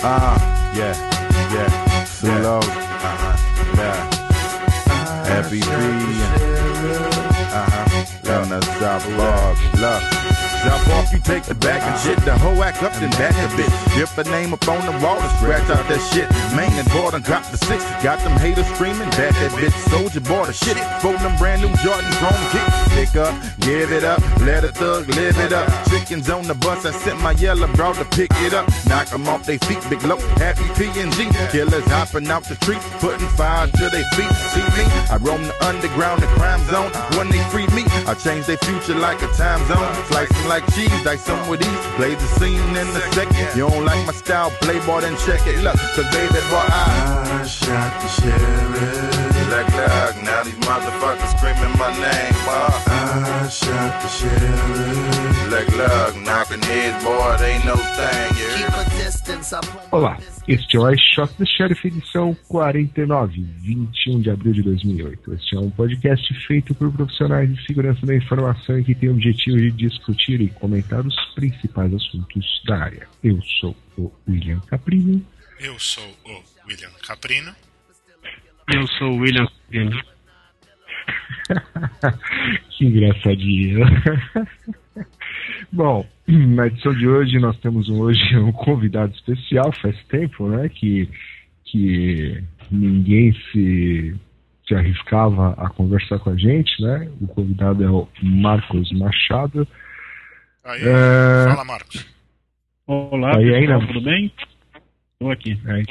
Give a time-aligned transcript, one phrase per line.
[0.00, 0.38] Uh,
[0.76, 0.94] yeah,
[1.52, 2.60] yeah, slow.
[2.60, 3.36] Uh-huh,
[3.76, 4.10] yeah.
[5.42, 5.68] FBB.
[7.52, 8.40] Uh-huh.
[8.40, 9.56] On the South Log.
[9.80, 10.37] Look.
[10.64, 12.18] Jump off, you take the back and shit.
[12.24, 13.70] The whole act up, then back a bit.
[13.94, 16.28] Dip the name up on the wall and scratch out that shit.
[16.56, 17.84] Main and board and got the six.
[18.02, 19.76] Got them haters screaming, back that bitch.
[19.90, 20.76] Soldier bought a shit.
[21.00, 22.76] Fold them brand new Jordan chrome kicks.
[22.94, 24.20] Pick up, give it up.
[24.40, 25.68] Let a thug live it up.
[25.88, 28.66] Chickens on the bus, I sent my yellow bro to pick it up.
[28.88, 30.18] Knock them off they feet, big low.
[30.42, 31.30] Happy PNG.
[31.52, 34.32] Killers hopping out the street, putting fire to their feet.
[34.52, 34.84] See me?
[35.10, 36.90] I roam the underground, the crime zone.
[37.16, 39.88] When they free me, I change their future like a time zone.
[40.08, 41.86] Slicing like cheese, dice some with ease.
[41.96, 43.56] Play the scene in the second.
[43.56, 45.62] You don't like my style, play ball then check it.
[45.62, 49.37] Look, cause baby boy, I, I shot the sheriff.
[49.48, 52.34] Now these motherfuckers screaming my name.
[52.46, 52.84] Uh.
[52.86, 54.58] I shot the sheriff.
[56.22, 58.36] Knocking heads, boy, it ain't no thing.
[58.36, 58.58] Yeah.
[59.90, 65.32] Olá, este é o I Shot the Sheriff, edição 49, 21 de abril de 2008.
[65.34, 69.12] Este é um podcast feito por profissionais de segurança da informação e que tem o
[69.12, 73.08] objetivo de discutir e comentar os principais assuntos da área.
[73.24, 75.24] Eu sou o William Caprino.
[75.58, 77.54] Eu sou o William Caprino.
[78.74, 80.02] Eu sou o William Caprino.
[82.70, 83.86] que engraçadinho.
[85.72, 91.08] Bom, na edição de hoje nós temos hoje um convidado especial, faz tempo, né, que,
[91.64, 94.14] que ninguém se,
[94.66, 97.10] se arriscava a conversar com a gente, né?
[97.22, 99.66] O convidado é o Marcos Machado.
[100.62, 101.48] Aí, é...
[101.48, 102.06] fala Marcos.
[102.86, 104.32] Olá, aí, pessoal, aí, tudo bem?
[105.14, 105.58] Estou aqui.
[105.66, 105.84] Aí,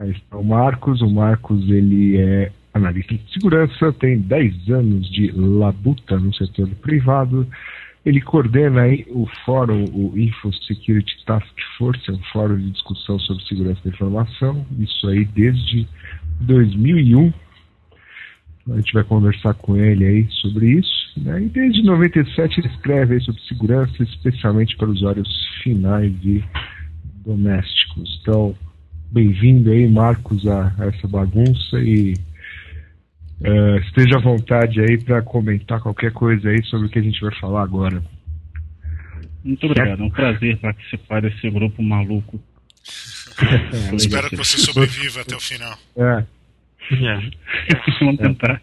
[0.00, 1.00] aí está o Marcos.
[1.00, 7.46] O Marcos ele é analista de segurança, tem 10 anos de labuta no setor privado.
[8.04, 13.18] Ele coordena aí o fórum, o Info Security Task Force, é um fórum de discussão
[13.18, 15.88] sobre segurança da informação, isso aí desde
[16.40, 17.32] 2001.
[18.70, 21.12] A gente vai conversar com ele aí sobre isso.
[21.18, 21.44] Né?
[21.44, 25.28] E desde 97 ele escreve aí sobre segurança, especialmente para usuários
[25.62, 26.42] finais e
[27.24, 28.18] domésticos.
[28.20, 28.54] Então,
[29.14, 32.14] bem-vindo aí, Marcos, a, a essa bagunça e
[33.40, 37.20] Uh, esteja à vontade aí para comentar qualquer coisa aí sobre o que a gente
[37.20, 38.02] vai falar agora.
[39.42, 42.40] Muito obrigado, é um prazer participar desse grupo maluco.
[43.92, 45.76] Espero que você sobreviva até o final.
[45.96, 46.24] É.
[46.94, 47.18] É.
[48.00, 48.60] Vamos tentar.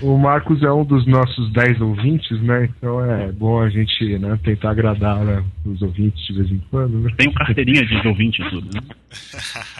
[0.00, 2.68] O Marcos é um dos nossos 10 ouvintes, né?
[2.76, 6.98] Então é bom a gente né, tentar agradar né, os ouvintes de vez em quando.
[7.00, 7.10] Né?
[7.16, 8.80] Tem carteirinha de ouvinte tudo, né?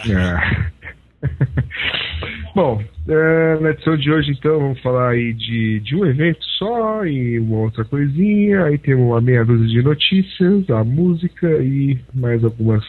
[0.08, 0.88] É.
[2.54, 7.04] Bom, é, na edição de hoje, então, vamos falar aí de, de um evento só
[7.04, 8.64] e uma outra coisinha.
[8.64, 12.84] Aí temos uma meia dúzia de notícias, a música e mais algumas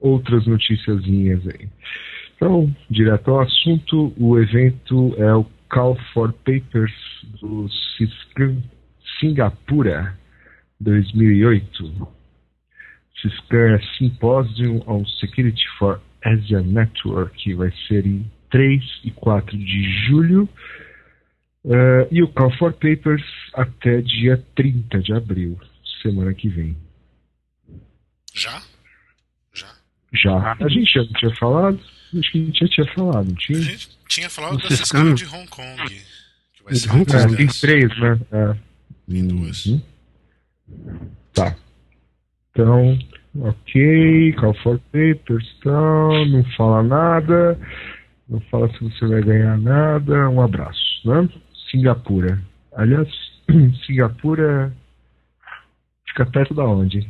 [0.00, 1.68] outras noticiazinhas aí.
[2.36, 6.92] Então, direto ao assunto, o evento é o Call for Papers
[7.40, 8.62] do Ciscan
[9.18, 10.16] Singapura
[10.80, 12.08] 2008.
[13.20, 19.56] Ciscan é Symposium on Security for Asia Network, que vai ser em 3 e 4
[19.56, 20.48] de julho.
[21.64, 23.24] Uh, e o Call for Papers
[23.54, 25.58] até dia 30 de abril,
[26.02, 26.76] semana que vem.
[28.34, 28.60] Já?
[29.54, 29.74] Já?
[30.12, 30.56] Já.
[30.60, 31.80] A gente já tinha falado?
[32.18, 33.58] Acho que a gente já tinha falado, não tinha?
[33.58, 35.88] A gente tinha falado da Ciscano de Hong Kong.
[35.88, 37.36] Que vai ser Hong Kong.
[37.36, 38.20] tem três, né?
[38.32, 38.56] É.
[39.10, 39.66] Tem duas.
[39.66, 39.82] Uhum.
[41.32, 41.56] Tá.
[42.50, 42.98] Então,
[43.40, 47.58] Ok, call for papers, tal, não fala nada,
[48.28, 51.28] não fala se você vai ganhar nada, um abraço, né?
[51.68, 52.40] Singapura.
[52.76, 53.08] Aliás,
[53.84, 54.72] Singapura
[56.06, 57.00] fica perto da onde?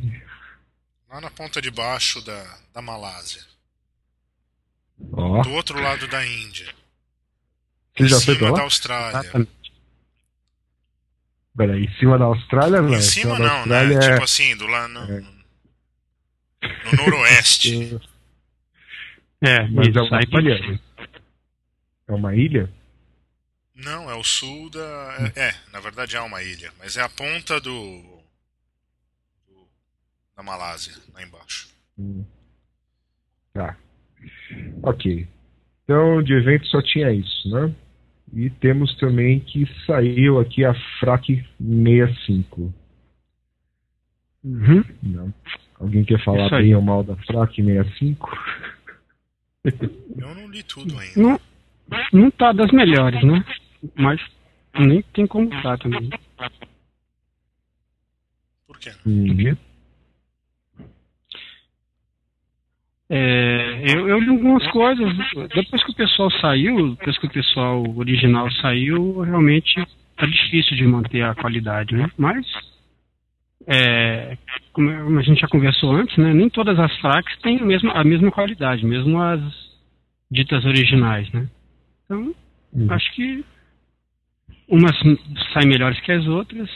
[1.07, 3.43] Lá na ponta de baixo da, da Malásia.
[4.99, 5.41] Oh.
[5.41, 6.67] Do outro lado da Índia.
[7.95, 9.47] Você em já cima foi da Austrália.
[11.57, 12.93] Peraí, em cima da Austrália, não?
[12.93, 13.93] Em cima, não, né?
[13.93, 13.99] É...
[13.99, 14.99] Tipo assim, do lado.
[15.11, 15.35] É
[16.85, 17.99] no noroeste.
[19.41, 20.81] É, mas é uma ilha.
[22.07, 22.73] É uma ilha?
[23.75, 25.31] Não, é o sul da.
[25.35, 28.01] É, é, na verdade é uma ilha, mas é a ponta do.
[29.45, 29.67] do
[30.35, 31.69] da Malásia, lá embaixo.
[31.99, 32.25] Hum.
[33.53, 33.77] Tá.
[34.83, 35.27] Ok.
[35.83, 37.73] Então, de evento só tinha isso, né?
[38.33, 42.73] E temos também que saiu aqui a FRAC 65.
[44.43, 44.83] Uhum.
[45.01, 45.33] Não.
[45.79, 48.29] Alguém quer falar bem ou mal da FRAC 65?
[49.65, 51.21] Eu não li tudo ainda.
[51.21, 51.39] Não,
[52.13, 53.43] não tá das melhores, né?
[53.95, 54.21] Mas
[54.79, 56.09] nem tem como estar também.
[58.67, 58.91] Por quê?
[59.05, 59.55] Uhum.
[63.09, 65.13] É, eu, eu li algumas coisas.
[65.53, 69.75] Depois que o pessoal saiu, depois que o pessoal original saiu, realmente
[70.17, 72.09] tá difícil de manter a qualidade, né?
[72.17, 72.45] Mas,
[73.67, 74.37] é,
[74.73, 76.33] como a gente já conversou antes, né?
[76.33, 79.41] Nem todas as tracks têm a mesma, a mesma qualidade, mesmo as
[80.31, 81.47] ditas originais, né?
[82.05, 82.33] Então,
[82.73, 82.91] Uhum.
[82.91, 83.45] acho que
[84.67, 84.97] umas
[85.53, 86.69] saem melhores que as outras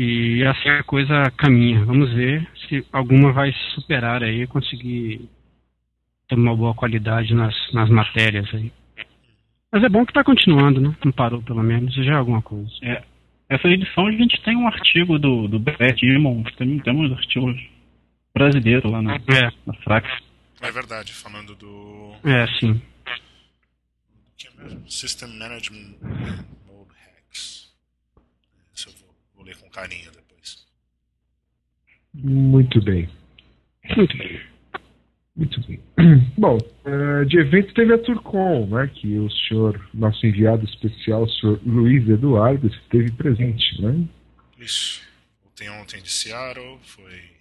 [0.00, 1.84] e assim a coisa caminha.
[1.84, 5.28] Vamos ver se alguma vai superar aí e conseguir
[6.28, 8.70] ter uma boa qualidade nas, nas matérias aí.
[9.72, 10.96] Mas é bom que está continuando, né?
[11.04, 12.70] Não parou pelo menos, isso já é alguma coisa.
[12.80, 13.02] É,
[13.48, 17.60] essa edição a gente tem um artigo do, do Brett Imon, tem, temos artigos
[18.32, 20.08] brasileiros lá na, É, na Frax.
[20.60, 22.14] É verdade, falando do.
[22.24, 22.80] é, sim.
[24.36, 24.88] que é mesmo?
[24.88, 25.96] System Management
[26.66, 27.74] Mode Hacks.
[28.72, 30.66] Isso eu vou, ler com carinho depois.
[32.12, 33.08] Muito bem.
[33.96, 34.40] Muito bem.
[35.34, 35.80] Muito bem.
[36.36, 41.30] Bom, eh, de evento teve a Turcom, né, que o senhor, nosso enviado especial, o
[41.30, 44.04] senhor Luiz Eduardo, esteve presente, né?
[44.58, 45.00] Isso.
[45.40, 47.38] Voltei ontem de Seattle, foi.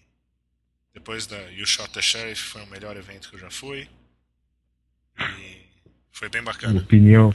[0.93, 3.87] Depois da You Shot the Sheriff, foi o melhor evento que eu já fui.
[5.19, 5.57] E
[6.11, 6.79] foi bem bacana.
[6.79, 7.33] opinião,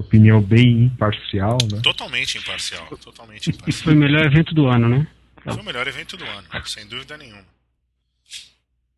[0.00, 1.80] opinião bem imparcial, né?
[1.82, 2.86] Totalmente imparcial.
[2.98, 3.94] Totalmente E foi imparcial.
[3.94, 5.06] o melhor evento do ano, né?
[5.44, 7.44] Foi o melhor evento do ano, sem dúvida nenhuma.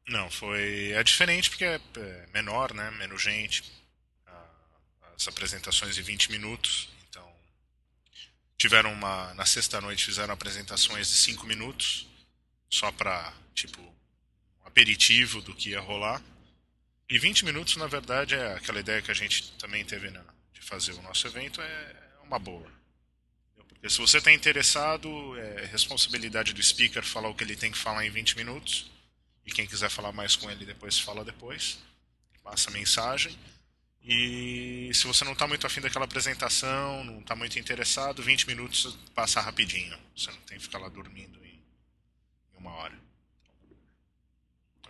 [0.08, 0.90] Não, foi.
[0.92, 2.90] É diferente porque é é menor, né?
[2.98, 3.62] Menos gente.
[4.26, 4.46] Ah,
[5.16, 6.88] As apresentações de 20 minutos.
[7.08, 7.24] Então.
[8.58, 9.32] Tiveram uma.
[9.34, 12.08] Na sexta-noite fizeram apresentações de 5 minutos.
[12.68, 16.20] Só pra, tipo, um aperitivo do que ia rolar.
[17.08, 20.22] E 20 minutos, na verdade, é aquela ideia que a gente também teve na,
[20.60, 22.70] de fazer o nosso evento, é uma boa.
[23.68, 25.08] Porque se você está interessado,
[25.38, 28.90] é responsabilidade do speaker falar o que ele tem que falar em 20 minutos.
[29.46, 31.78] E quem quiser falar mais com ele depois, fala depois.
[32.44, 33.34] Passa a mensagem.
[34.04, 38.98] E se você não está muito afim daquela apresentação, não está muito interessado, 20 minutos
[39.14, 39.96] passa rapidinho.
[40.14, 41.58] Você não tem que ficar lá dormindo em,
[42.58, 42.94] uma hora.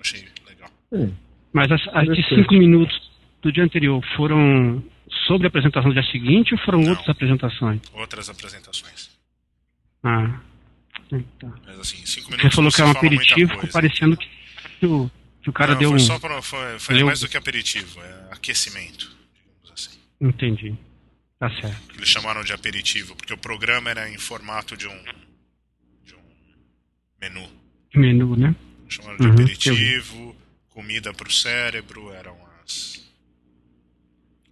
[0.00, 0.70] Achei legal.
[0.93, 1.14] Hum,
[1.52, 2.34] Mas as, as de Interessante.
[2.43, 3.11] cinco minutos
[3.43, 4.82] do dia anterior foram
[5.27, 6.91] sobre a apresentação do dia seguinte ou foram Não.
[6.91, 7.81] outras apresentações?
[7.93, 9.11] Outras apresentações.
[10.03, 10.41] Ah,
[11.39, 11.53] tá.
[11.67, 14.29] Mas assim, 5 minutos Você falou que é um aperitivo, ficou parecendo que,
[14.81, 15.11] que o,
[15.43, 16.01] que o cara Não, deu foi um.
[16.01, 19.99] só pra, foi, foi deu- mais do que aperitivo, é aquecimento, digamos assim.
[20.21, 20.75] Entendi.
[21.39, 21.95] Tá certo.
[21.97, 25.03] Eles chamaram de aperitivo, porque o programa era em formato de um,
[26.05, 26.21] de um
[27.21, 27.49] menu.
[27.95, 28.55] Menu, né?
[28.89, 30.37] Chamaram de Uhum, aperitivo,
[30.69, 33.10] comida para o cérebro, eram as,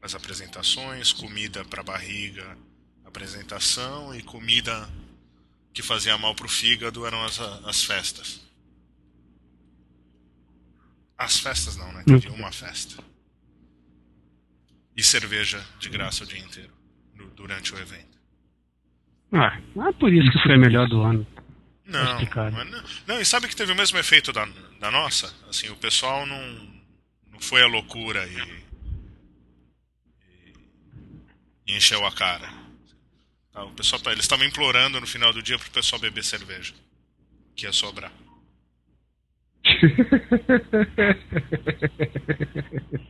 [0.08, 2.56] as apresentações, comida para a barriga,
[3.04, 4.88] apresentação, e comida
[5.74, 8.40] que fazia mal para o fígado eram as, as festas.
[11.18, 12.04] As festas não, né?
[12.06, 13.04] Teve uma festa.
[14.96, 16.72] E cerveja de graça o dia inteiro,
[17.36, 18.18] durante o evento.
[19.30, 21.26] Ah, não é por isso que foi a melhor do ano.
[21.84, 24.46] Não, não, não, e sabe que teve o mesmo efeito da,
[24.80, 25.34] da nossa?
[25.48, 26.40] Assim, o pessoal não,
[27.30, 28.67] não foi a loucura e,
[31.68, 32.48] e encheu a cara.
[33.52, 36.74] Tá, o pessoal, tá- eles estavam implorando no final do dia pro pessoal beber cerveja,
[37.54, 38.10] que ia sobrar.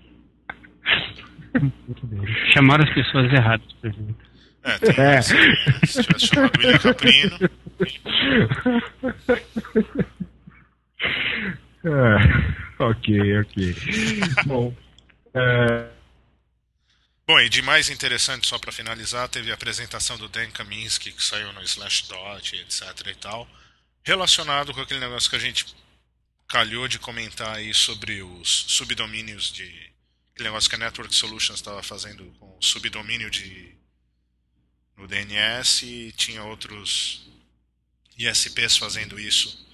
[2.54, 4.14] Chamaram as pessoas erradas pra gente.
[4.64, 5.22] É, tem É.
[5.22, 7.38] Se tivesse chamado William Caprino,
[11.84, 12.18] Ah,
[12.80, 13.74] ok, ok.
[14.46, 14.74] Bom,
[15.32, 15.86] é,
[17.28, 21.22] Bom, e de mais interessante, só para finalizar, teve a apresentação do Dan Kaminsky, que
[21.22, 23.46] saiu no Slashdot, etc e tal,
[24.02, 25.66] relacionado com aquele negócio que a gente
[26.48, 29.64] calhou de comentar aí sobre os subdomínios de...
[30.32, 33.76] aquele negócio que a Network Solutions estava fazendo com o subdomínio de
[34.96, 37.30] no DNS e tinha outros
[38.16, 39.68] ISPs fazendo isso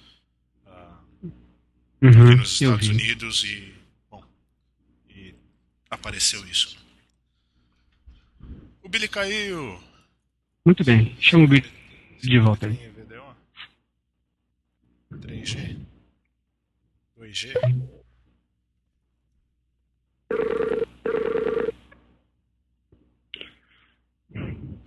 [2.01, 2.93] aqui Uhum, nos Estados vi.
[2.93, 3.73] Unidos e,
[4.11, 4.23] bom,
[5.09, 5.33] e
[5.89, 6.77] apareceu isso.
[6.77, 6.84] O
[8.95, 9.77] Billy caiu.
[10.65, 11.13] Muito bem.
[11.19, 11.69] Chama o Billy
[12.21, 12.77] de volta aí.
[12.77, 13.35] Tem VDO?
[15.15, 15.77] 3G?
[17.19, 17.53] 2G?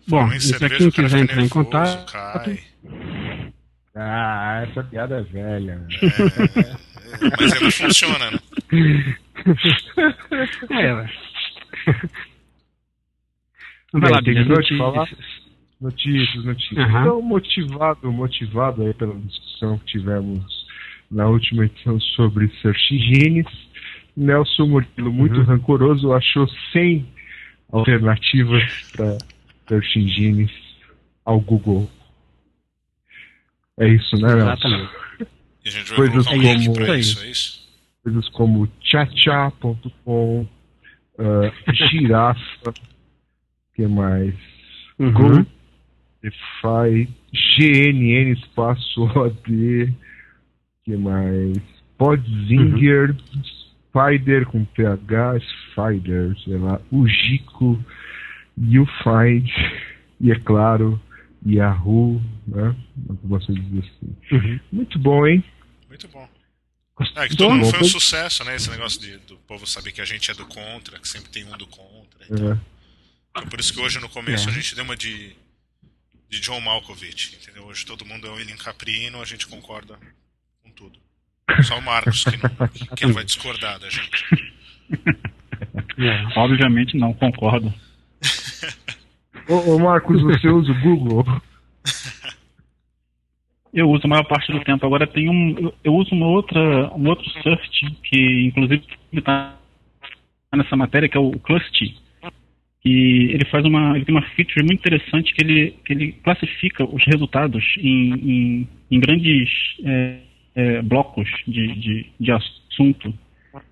[0.08, 2.64] Bom, e o cara quiser entrar em contato, Cai.
[3.94, 5.76] ah, essa piada é velha.
[5.76, 5.88] né?
[7.20, 8.38] É, mas ainda funciona, né?
[10.70, 11.28] É.
[13.92, 14.44] Vai lá, Billy.
[14.44, 15.00] de falar?
[15.00, 15.48] notícias.
[15.80, 16.78] Notícias, notícias.
[16.78, 17.00] Aham.
[17.02, 20.66] Então, motivado, motivado aí pela discussão que tivemos
[21.10, 23.46] na última edição sobre search engines,
[24.16, 25.44] Nelson Murilo, muito Uhum.
[25.44, 27.06] rancoroso, achou 100
[27.72, 28.62] alternativas
[28.96, 29.16] para
[29.68, 30.50] search engines
[31.24, 31.88] ao Google.
[33.78, 34.52] É isso, né, Nelson?
[34.52, 34.90] Exatamente.
[35.66, 37.68] A gente vai Coisas um como- pra Isso é isso?
[38.02, 40.46] Coisas como chacha.com,
[41.18, 42.74] uh, girafa,
[43.78, 44.34] que mais?
[44.98, 45.12] Uhum.
[45.12, 45.46] Go,
[46.20, 49.94] Defy, GNN espaço OD,
[50.84, 51.56] que mais?
[51.96, 53.14] Podzinger,
[53.86, 55.38] Spider com PH,
[55.70, 57.78] Spider, sei lá, Ujico,
[58.58, 59.48] YouFind,
[60.20, 61.00] e é claro,
[61.46, 62.74] Yahoo, né?
[63.08, 64.16] Algumas coisas assim.
[64.32, 64.60] Uhum.
[64.72, 65.44] Muito bom, hein?
[65.88, 66.28] Muito bom.
[67.14, 68.56] É, que todo mundo foi um sucesso, né?
[68.56, 71.44] Esse negócio de, do povo saber que a gente é do contra, que sempre tem
[71.44, 72.24] um do contra.
[72.28, 72.77] Então, É.
[73.30, 74.52] então por isso que hoje no começo É.
[74.52, 75.34] a gente deu uma de,
[76.28, 77.64] de John Malkovich, entendeu?
[77.64, 79.98] Hoje todo mundo é o William Caprino, a gente concorda
[80.62, 80.98] com tudo.
[81.62, 84.24] Só o Marcos que não, que não vai discordar da gente.
[85.98, 86.38] É.
[86.38, 87.72] Obviamente não, concordo.
[89.48, 91.24] Ô, ô, Marcos, você usa o Google?
[93.72, 94.84] Eu uso a maior parte do tempo.
[94.86, 95.72] Agora tem um.
[95.84, 96.60] Eu, uso uma outra,
[96.94, 98.82] um outro search que inclusive
[99.12, 99.56] está
[100.54, 101.80] nessa matéria, que é o Clust.
[102.80, 103.96] Que ele faz uma.
[103.96, 108.68] Ele tem uma feature muito interessante que ele, que ele classifica os resultados em, em,
[108.90, 109.50] em grandes
[109.84, 110.18] é,
[110.54, 113.12] é, blocos de, de, de assunto.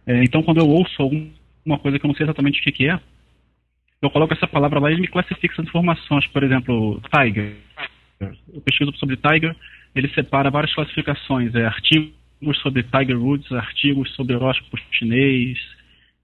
[0.06, 2.88] É, então quando eu ouço alguma coisa que eu não sei exatamente o que, que
[2.88, 2.98] é,
[4.02, 6.26] eu coloco essa palavra lá e ele me classifica essas informações.
[6.28, 7.56] Por exemplo, Tiger.
[8.20, 9.54] Eu pesquiso sobre Tiger,
[9.94, 15.58] ele separa várias classificações, é, artigos sobre Tiger Woods, artigos sobre horóscopo chinês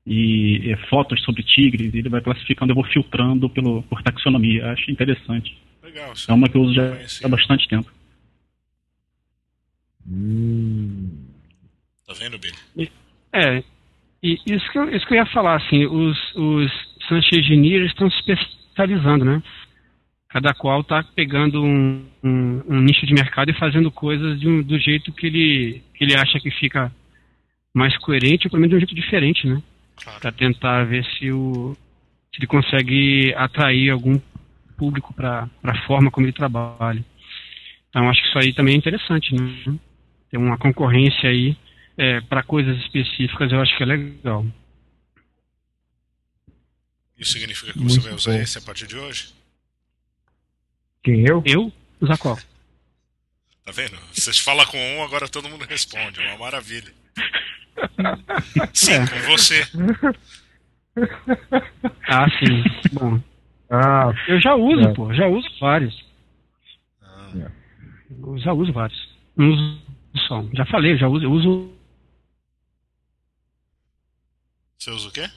[0.07, 1.95] e é, fotos sobre tigres.
[1.95, 4.73] Ele vai classificando, eu vou filtrando pelo, por taxonomia.
[4.73, 5.57] Acho interessante.
[5.83, 6.13] Legal.
[6.29, 7.25] É uma que eu uso já Conheci.
[7.25, 7.91] há bastante tempo.
[10.09, 11.11] Hum.
[12.07, 12.91] Tá vendo, Billy?
[13.33, 13.63] É,
[14.23, 16.71] e isso que, eu, isso que eu ia falar, assim, os, os
[17.09, 19.43] search engineers estão se especializando, né?
[20.29, 24.63] Cada qual está pegando um, um, um nicho de mercado e fazendo coisas de um-
[24.63, 26.91] do jeito que ele, que ele acha que fica
[27.75, 29.63] mais coerente, ou pelo menos de um jeito diferente, né?
[29.97, 30.21] Claro.
[30.21, 31.77] Para tentar ver se, o,
[32.33, 34.19] se ele consegue atrair algum
[34.77, 37.05] público para a forma como ele trabalha.
[37.89, 39.79] Então, acho que isso aí também é interessante, né?
[40.31, 41.57] Tem uma concorrência aí
[41.97, 44.47] é, para coisas específicas, eu acho que é legal.
[47.19, 48.39] Isso significa que Muito você vai usar bom.
[48.39, 49.33] esse a partir de hoje?
[51.05, 51.43] Quem eu?
[51.47, 51.73] Eu?
[52.01, 52.37] Usar qual?
[53.65, 53.97] Tá vendo?
[54.13, 56.21] Você fala com um, agora todo mundo responde.
[56.21, 56.93] É uma maravilha.
[58.75, 59.07] Sim, É.
[59.07, 59.62] com você.
[62.09, 62.62] Ah, sim.
[62.93, 63.21] Bom,
[63.71, 64.95] Ah, eu já uso, É.
[64.95, 66.05] pô, já uso vários.
[67.03, 67.33] Ah,
[68.11, 69.09] Eu já uso vários.
[69.37, 69.81] Não uso
[70.29, 70.45] só.
[70.55, 71.73] Já falei, eu já uso, eu uso
[74.79, 75.31] Você usa o quê?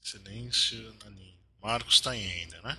[0.00, 1.34] Silêncio na linha.
[1.62, 2.78] Marcos tá aí ainda, né?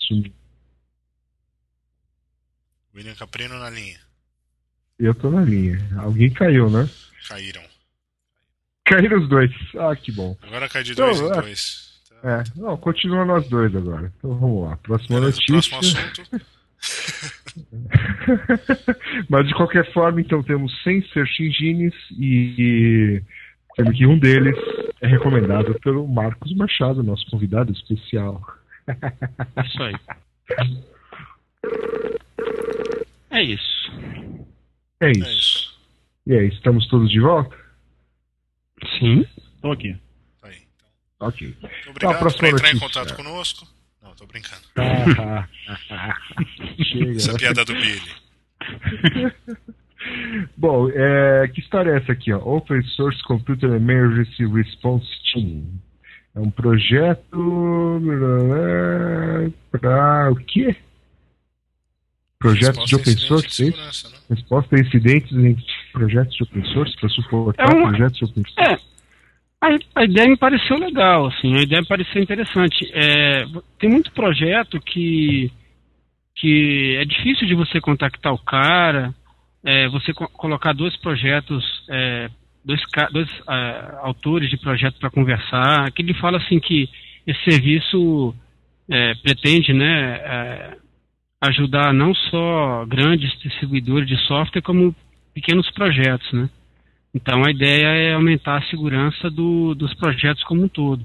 [0.00, 0.34] sumi.
[2.94, 3.98] William Caprino na linha.
[4.98, 5.78] eu tô na linha.
[5.98, 6.88] Alguém caiu, né?
[7.28, 7.62] Caíram.
[8.84, 9.50] Caíram os dois.
[9.78, 10.36] Ah, que bom.
[10.42, 11.40] Agora cai de Então, dois em é.
[11.42, 11.92] dois.
[12.24, 14.12] É, não, continua nós dois agora.
[14.18, 14.76] Então vamos lá.
[14.76, 15.70] Próxima Beleza, notícia.
[15.78, 16.42] próximo assunto.
[19.28, 23.22] Mas de qualquer forma, então temos 100 search engines e
[23.76, 24.56] sendo que um deles
[25.00, 28.40] é recomendado pelo Marcos Machado, nosso convidado especial.
[29.64, 29.94] isso aí.
[33.32, 33.90] É isso.
[35.00, 35.28] É É isso.
[35.30, 35.72] isso.
[36.26, 37.56] E aí, estamos todos de volta?
[38.98, 39.24] Sim.
[39.56, 39.96] Estou aqui.
[40.40, 40.56] Tá aí.
[41.16, 41.56] Então, Ok.
[41.60, 43.66] muito obrigado próxima por entrar em contato conosco.
[44.02, 44.62] Não, tô brincando.
[46.84, 47.10] Chega.
[47.16, 48.12] Essa piada do Billy.
[50.56, 52.32] Bom, é, que história é essa aqui?
[52.32, 52.38] Ó?
[52.56, 55.64] Open Source Computer Emergency Response Team.
[56.34, 58.00] É um projeto
[59.70, 60.74] para o quê?
[62.42, 63.64] Projetos de open Resposta a source,
[64.10, 64.18] né?
[64.30, 65.56] Resposta a incidentes em
[65.92, 68.72] projetos de open source para suportar É uma- projetos de open source.
[68.72, 68.92] É.
[69.64, 72.90] A, a ideia me pareceu legal, assim, a ideia me pareceu interessante.
[72.92, 73.44] É,
[73.78, 75.52] tem muito projeto que,
[76.34, 79.14] que é difícil de você contactar o cara,
[79.64, 82.28] é, você co- colocar dois projetos, é,
[82.64, 82.80] dois,
[83.12, 86.88] dois é, autores de projeto para conversar, que ele fala assim que
[87.24, 88.34] esse serviço
[88.90, 90.76] é, pretende, né, é,
[91.42, 94.94] ajudar não só grandes distribuidores de software, como
[95.34, 96.48] pequenos projetos, né?
[97.12, 101.04] Então a ideia é aumentar a segurança do, dos projetos como um todo.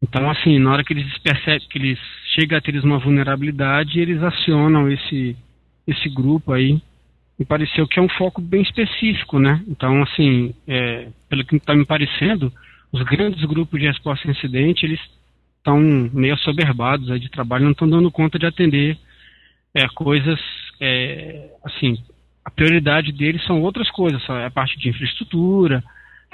[0.00, 1.98] Então, assim, na hora que eles percebem que eles
[2.34, 5.36] chega a ter uma vulnerabilidade, eles acionam esse,
[5.86, 6.80] esse grupo aí
[7.38, 9.62] me pareceu que é um foco bem específico, né?
[9.66, 12.52] Então, assim, é, pelo que está me parecendo,
[12.92, 15.00] os grandes grupos de resposta a incidente, eles
[15.62, 15.80] estão
[16.12, 18.98] meio soberbados aí de trabalho, não estão dando conta de atender
[19.72, 20.40] é, coisas,
[20.80, 21.96] é, assim,
[22.44, 25.82] a prioridade deles são outras coisas, é a parte de infraestrutura,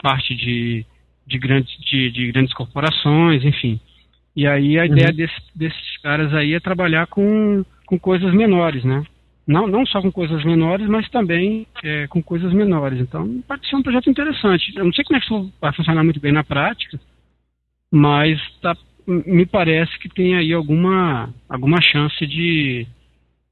[0.03, 0.85] parte de,
[1.27, 3.79] de, grandes, de, de grandes corporações, enfim.
[4.35, 4.93] E aí a uhum.
[4.93, 9.05] ideia desse, desses caras aí é trabalhar com, com coisas menores, né?
[9.47, 13.01] Não, não só com coisas menores, mas também é, com coisas menores.
[13.01, 14.75] Então, pode ser um projeto interessante.
[14.77, 17.01] Eu não sei como é que isso vai funcionar muito bem na prática,
[17.91, 18.77] mas tá,
[19.09, 22.87] me parece que tem aí alguma, alguma chance de,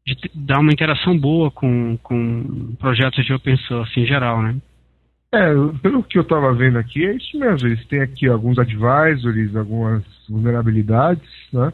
[0.06, 4.56] de dar uma interação boa com, com projetos de open source em geral, né?
[5.32, 7.68] É, pelo que eu estava vendo aqui, é isso mesmo.
[7.68, 11.72] Eles têm aqui alguns advisories, algumas vulnerabilidades, né?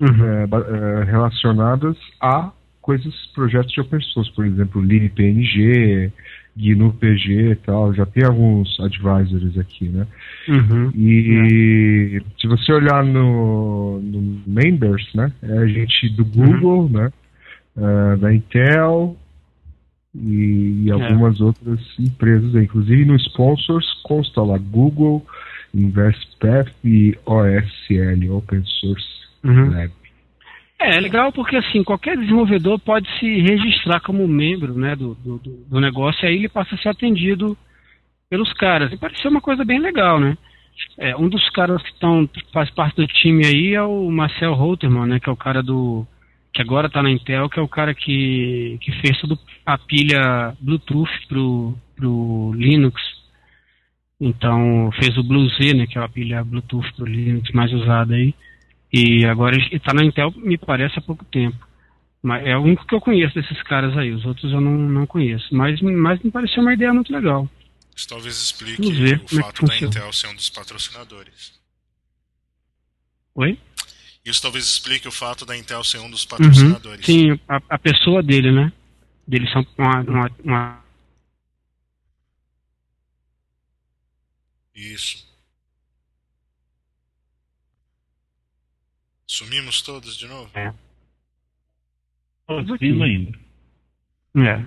[0.00, 0.24] Uhum.
[0.26, 6.12] É, é, relacionadas a coisas, projetos de open source, por exemplo, LibPNG,
[6.56, 10.06] GNU PG e tal, já tem alguns advisories aqui, né?
[10.48, 10.90] Uhum.
[10.94, 12.40] E é.
[12.40, 16.88] se você olhar no, no members, né, é a gente do Google, uhum.
[16.88, 17.12] né,
[17.76, 19.16] uh, da Intel
[20.14, 20.92] e, e é.
[20.92, 21.44] algumas é.
[21.44, 25.26] outras empresas, inclusive no sponsors consta lá Google,
[25.74, 29.08] InvestPath e OSL, Open Source
[29.42, 29.70] uhum.
[29.70, 29.92] Lab.
[30.84, 35.38] É, é legal porque assim, qualquer desenvolvedor pode se registrar como membro né, do, do,
[35.38, 37.56] do negócio e aí ele passa a ser atendido
[38.28, 38.92] pelos caras.
[38.92, 40.36] E pareceu uma coisa bem legal, né?
[40.98, 45.06] É, um dos caras que estão faz parte do time aí é o Marcel Holterman,
[45.06, 45.20] né?
[45.20, 46.06] Que é o cara do
[46.52, 49.18] que agora está na Intel, que é o cara que, que fez
[49.66, 53.00] a pilha Bluetooth pro, pro Linux.
[54.20, 55.86] Então fez o BlueZ, né?
[55.86, 58.34] Que é a pilha Bluetooth pro Linux mais usada aí.
[58.96, 61.58] E agora está na Intel, me parece, há pouco tempo.
[62.22, 65.04] Mas é o único que eu conheço desses caras aí, os outros eu não, não
[65.04, 65.52] conheço.
[65.52, 67.50] Mas, mas me pareceu uma ideia muito legal.
[67.94, 71.60] Isso talvez explique ver, o é fato é da Intel ser um dos patrocinadores.
[73.34, 73.58] Oi?
[74.24, 77.08] Isso talvez explique o fato da Intel ser um dos patrocinadores.
[77.08, 78.72] Uhum, sim, a, a, pessoa dele, né?
[79.26, 80.84] Deles são uma, uma, uma...
[84.72, 85.33] Isso.
[89.34, 90.48] Sumimos todos de novo?
[90.54, 90.72] É.
[92.46, 93.36] Todos ainda.
[94.36, 94.64] É.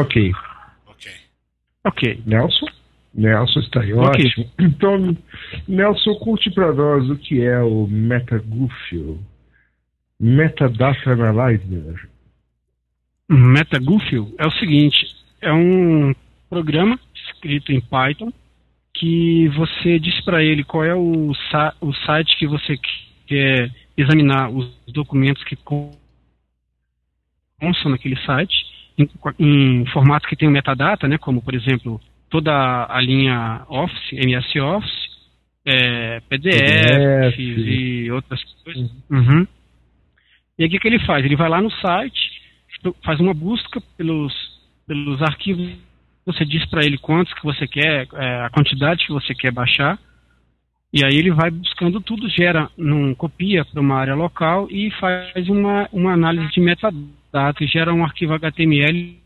[0.00, 0.32] Ok.
[0.86, 1.12] Ok.
[1.84, 2.22] Ok.
[2.24, 2.66] Nelson?
[3.12, 4.26] Nelson está aí, okay.
[4.26, 4.50] ótimo.
[4.58, 5.16] Então,
[5.68, 9.22] Nelson, conte para nós o que é o MetaGoofio.
[10.18, 12.08] Metadata Analyzer.
[13.28, 14.96] MetaGoofio é o seguinte,
[15.42, 16.14] é um
[16.48, 18.32] programa escrito em Python
[18.98, 21.30] que você diz para ele qual é o,
[21.80, 22.76] o site que você
[23.26, 25.98] quer examinar os documentos que constam
[27.90, 28.54] naquele site,
[28.98, 29.08] em,
[29.38, 32.52] em formato que tem metadata, né, como, por exemplo, toda
[32.88, 35.08] a linha Office, MS Office,
[35.64, 38.90] é, PDF, PDF, e outras coisas.
[39.10, 39.46] Uhum.
[40.58, 41.24] E aí o que, que ele faz?
[41.24, 42.42] Ele vai lá no site,
[43.04, 44.32] faz uma busca pelos,
[44.86, 45.87] pelos arquivos
[46.28, 49.98] você diz para ele quantos que você quer, é, a quantidade que você quer baixar,
[50.92, 55.48] e aí ele vai buscando tudo, gera, num, copia para uma área local e faz
[55.48, 59.18] uma, uma análise de metadata e gera um arquivo HTML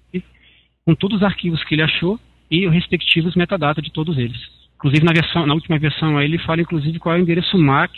[0.85, 2.19] com todos os arquivos que ele achou
[2.51, 4.41] e os respectivos metadata de todos eles.
[4.77, 7.93] Inclusive na versão, na última versão aí ele fala inclusive qual é o endereço MAC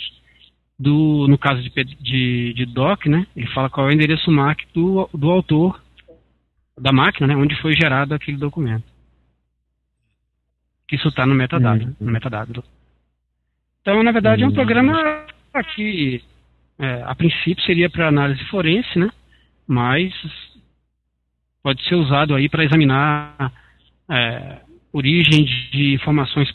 [0.79, 3.27] do, no caso de, de, de doc, né?
[3.35, 5.83] Ele fala qual é o endereço MAC do, do autor
[6.79, 7.37] da máquina, né?
[7.37, 8.93] Onde foi gerado aquele documento
[10.88, 11.94] que isso está no metadado, uhum.
[12.01, 12.64] no metadado.
[13.81, 14.49] Então, na verdade, uhum.
[14.49, 15.27] é um programa
[15.75, 16.23] que,
[16.79, 19.11] é, a princípio, seria para análise forense, né?
[19.66, 20.12] Mas
[21.62, 23.53] pode ser usado aí para examinar
[24.11, 24.61] é,
[24.92, 26.51] origem de informações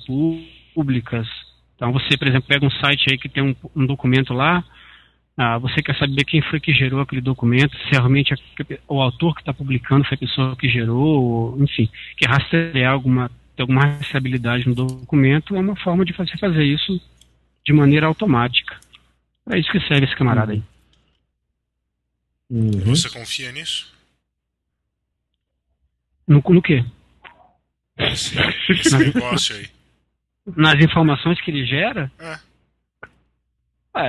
[0.73, 1.27] públicas.
[1.75, 4.63] Então, você, por exemplo, pega um site aí que tem um, um documento lá,
[5.41, 8.33] ah, você quer saber quem foi que gerou aquele documento, se realmente
[8.89, 13.31] o autor que está publicando foi a pessoa que gerou, ou, enfim, quer rastrear alguma
[13.59, 17.01] ter alguma rastreabilidade no documento, é uma forma de você fazer isso
[17.65, 18.79] de maneira automática.
[19.49, 20.63] É isso que serve esse camarada aí.
[22.49, 22.95] Uhum.
[22.95, 23.93] Você confia nisso?
[26.25, 26.85] No, no quê?
[27.97, 28.37] Esse,
[28.69, 29.67] esse negócio aí.
[30.55, 32.09] Nas informações que ele gera?
[32.17, 32.39] É.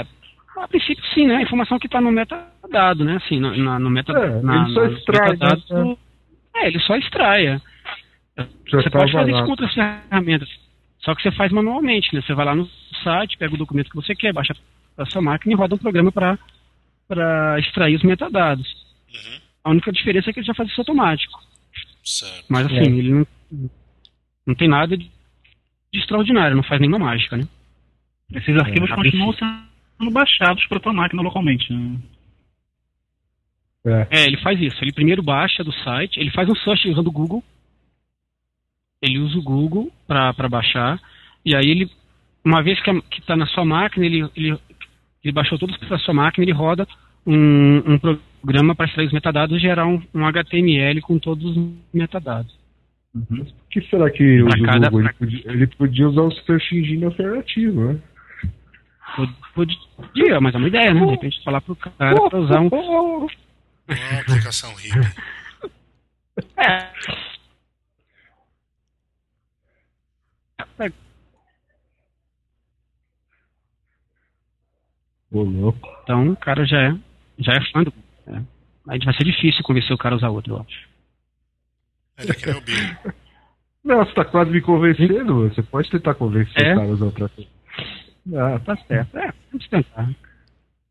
[0.00, 0.06] é
[0.56, 1.36] a princípio sim, né?
[1.36, 3.16] A informação que está no metadado, né?
[3.16, 4.48] Assim, na, no metadado.
[4.48, 5.36] É, ele só extrai.
[5.36, 5.96] Né?
[6.54, 7.60] É, ele só extrai.
[8.42, 8.70] É.
[8.70, 10.48] Você tá pode fazer isso com outras ferramentas.
[11.00, 12.20] Só que você faz manualmente, né?
[12.20, 12.68] Você vai lá no
[13.03, 14.55] site, pega o documento que você quer, baixa
[14.94, 16.38] para sua máquina e roda um programa para
[17.09, 18.68] para extrair os metadados.
[19.12, 19.40] Uhum.
[19.64, 21.40] A única diferença é que ele já faz isso automático.
[22.05, 22.44] Certo.
[22.48, 22.85] Mas assim, É.
[22.85, 23.26] ele não,
[24.46, 25.11] não tem nada de,
[25.92, 27.48] de extraordinário, não faz nenhuma mágica, né?
[28.33, 31.72] Esses arquivos a continuam sendo baixados para tua máquina localmente.
[31.72, 31.98] Né?
[33.85, 34.07] É.
[34.11, 34.83] É, ele faz isso.
[34.83, 37.42] Ele primeiro baixa do site, ele faz um search usando o Google.
[39.02, 41.00] Ele usa o Google para baixar.
[41.44, 41.90] E aí ele,
[42.44, 44.58] uma vez que está na sua máquina, ele, ele,
[45.24, 46.86] ele baixou todos para sua máquina, ele roda
[47.26, 51.72] um, um programa para extrair os metadados e gerar um, um HTML com todos os
[51.92, 52.58] metadados.
[53.28, 55.00] Por que será que usa Pra o cada- Google?
[55.06, 57.98] Ele podia, ele podia usar o search engine alternativo, né?
[59.54, 61.04] Pod- Podia, mas é uma ideia, né?
[61.04, 62.68] De repente falar pro cara para usar um.
[63.88, 65.12] É uma aplicação hippie.
[66.56, 66.86] É.
[75.30, 75.88] Ô, louco.
[76.02, 76.94] Então o cara já é,
[77.38, 77.92] já é fã do.
[78.26, 78.42] É.
[78.88, 80.88] Aí vai ser difícil convencer o cara a usar outro, eu acho.
[82.18, 82.98] Ele é que nem o Billy.
[83.84, 85.48] Não, você tá quase me convencendo.
[85.48, 86.72] Você pode tentar convencer É?
[86.72, 87.50] o cara a usar outra coisa.
[88.36, 89.16] Ah, Tá certo.
[89.16, 90.10] É, vamos tentar.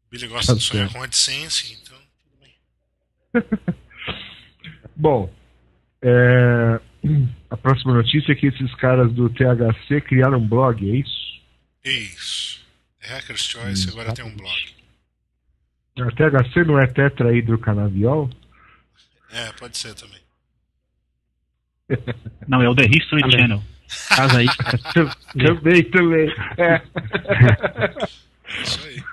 [0.09, 0.97] Billy gosta de Tá sonhar certo.
[0.97, 3.75] com AdSense, então tudo bem.
[4.95, 5.31] Bom,
[6.01, 6.79] é,
[7.49, 11.41] a próxima notícia é que esses caras do THC criaram um blog, é isso?
[11.83, 12.65] Isso.
[13.01, 14.75] Hacker's Choice Hum, agora tem um blog.
[15.99, 18.29] A THC não é tetrahidrocanabiol?
[19.31, 20.19] É, pode ser também.
[22.47, 23.39] Não, é o The History Também.
[23.39, 23.63] Channel.
[24.09, 24.47] Casa aí.
[25.33, 26.29] Também, também.
[26.57, 26.75] É.
[26.75, 29.03] É Isso aí.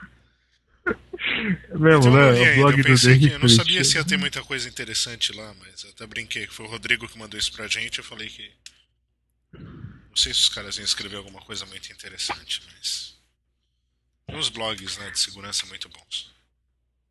[1.71, 2.41] É mesmo, Então, eu né?
[2.41, 5.33] O ainda, blog eu do que eu não sabia se ia ter muita coisa interessante
[5.33, 7.99] lá, mas eu até brinquei que foi o Rodrigo que mandou isso pra gente.
[7.99, 8.51] Eu falei que.
[9.53, 13.15] Não sei se os caras iam escrever alguma coisa muito interessante, mas.
[14.27, 16.35] Tem uns blogs né, de segurança muito bons.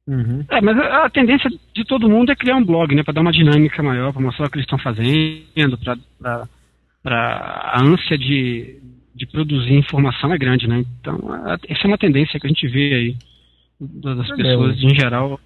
[0.08, 0.46] Uhum.
[0.50, 3.04] É, mas a, a tendência de todo mundo é criar um blog, né?
[3.04, 6.50] Pra dar uma dinâmica maior, pra mostrar o que eles estão fazendo, pra, pra,
[7.02, 8.80] pra a ânsia de,
[9.16, 10.84] de produzir informação é grande, né?
[11.00, 13.18] Então, a- essa é uma tendência que a gente vê aí
[13.80, 15.40] das É pessoas, em geral,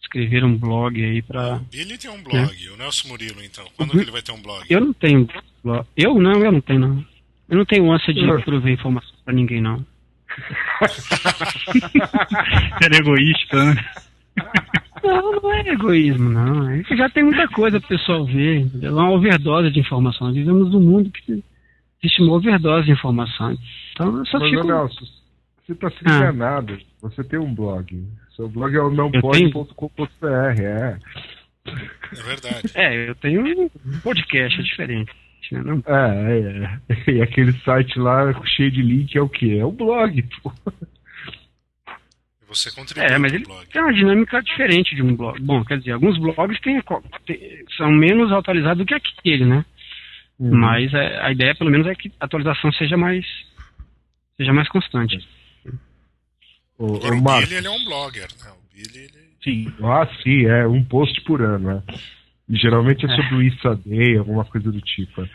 [0.00, 1.56] escrever um blog aí pra.
[1.56, 3.64] O Billy tem um blog, o Nelson Murilo, então.
[3.76, 4.64] Quando que ele vai ter um blog?
[4.68, 5.28] Eu não tenho
[5.62, 5.86] blog.
[5.96, 7.04] Eu não, eu não tenho, não.
[7.48, 8.40] Eu não tenho ânsia de Uhum.
[8.42, 9.84] prover informação pra ninguém, não.
[12.82, 13.84] Ser egoísta, né?
[15.02, 16.70] Não, não é egoísmo, não.
[16.70, 18.66] É que já tem muita coisa pro pessoal ver.
[18.82, 20.26] É uma overdose de informação.
[20.28, 21.42] Nós vivemos num mundo que
[22.02, 23.56] existe uma overdose de informação.
[23.92, 24.62] Então eu só Mas, fico.
[24.62, 25.04] ô, Nelson,
[25.66, 26.16] você tá se Ah.
[26.16, 26.78] enganado.
[27.00, 28.04] Você tem um blog.
[28.34, 30.26] Seu blog é o nãopode.com.br,
[30.60, 30.98] é.
[31.66, 32.62] É verdade.
[32.74, 33.68] É, eu tenho um
[34.02, 35.12] podcast, é diferente.
[35.52, 35.82] né?
[35.86, 37.10] É, é, é.
[37.12, 39.58] E aquele site lá cheio de link é o quê?
[39.60, 40.52] É o blog, pô.
[41.86, 43.66] E você contribui É, mas ele blog.
[43.68, 45.38] tem uma dinâmica diferente de um blog.
[45.40, 46.82] Bom, quer dizer, alguns blogs têm,
[47.26, 49.64] têm- são menos atualizados do que aquele, né?
[50.38, 50.56] Uhum.
[50.56, 53.26] Mas é, a ideia, pelo menos, é que a atualização seja mais
[54.36, 55.18] seja mais constante.
[56.78, 57.20] O, Agora o.
[57.40, 58.50] Billy ele é um blogger, né?
[58.52, 59.28] O Billy ele.
[59.42, 59.72] Sim.
[59.82, 61.82] Ah, sim, é um post por ano, né?
[62.48, 63.16] E geralmente é É.
[63.16, 65.22] sobre o Issa Day, alguma coisa do tipo.
[65.22, 65.28] é.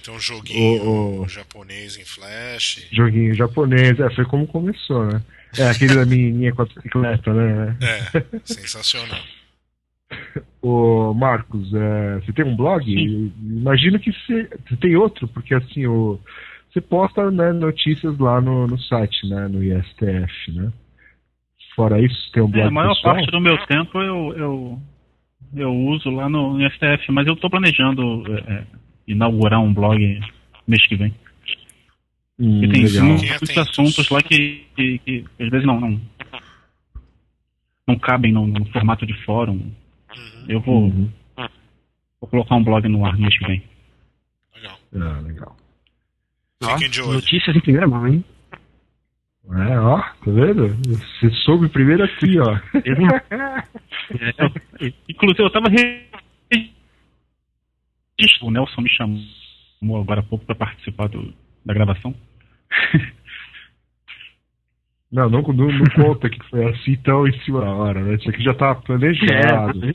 [0.00, 2.86] Então um joguinho O- o- japonês em flash.
[2.92, 5.22] Joguinho japonês, é, foi como começou, né?
[5.58, 7.76] É aquele da menininha com a bicicleta, né?
[7.82, 9.20] É, sensacional.
[10.62, 12.84] Ô, Marcos, é, você tem um blog?
[13.40, 16.20] Imagino que você, você tem outro, porque assim, o,
[16.72, 19.48] você posta né, notícias lá no, no site, né?
[19.48, 20.72] No ISTF, né?
[21.80, 23.14] Fora isso, tem um blog É, a maior pessoal?
[23.14, 24.82] parte do meu tempo eu, eu,
[25.56, 28.66] eu uso lá no, no STF, mas eu estou planejando é, é,
[29.08, 30.20] inaugurar um blog
[30.68, 31.14] mês que vem.
[32.38, 33.06] Hum, E tem legal.
[33.06, 36.00] muitos assuntos lá que, que, que às vezes não, não,
[37.88, 39.54] não cabem no, no formato de fórum.
[39.54, 39.72] Uhum,
[40.48, 41.10] Eu vou, Uhum.
[42.20, 43.62] vou colocar um blog no ar mês que vem.
[44.54, 44.78] legal.
[44.96, 45.56] Ah, legal.
[47.14, 48.22] Notícias em primeira mão, hein?
[49.52, 50.68] É, ó, tá vendo?
[50.68, 52.56] Você soube primeiro aqui, ó.
[52.74, 53.64] É,
[55.08, 56.08] inclusive, eu estava re...
[58.42, 61.32] O Nelson me chamou agora há pouco para participar do,
[61.64, 62.14] da gravação.
[65.12, 68.14] Não, não, não, não conta que foi assim tão em cima da hora, né?
[68.14, 69.84] Isso aqui já tava planejado.
[69.84, 69.90] É,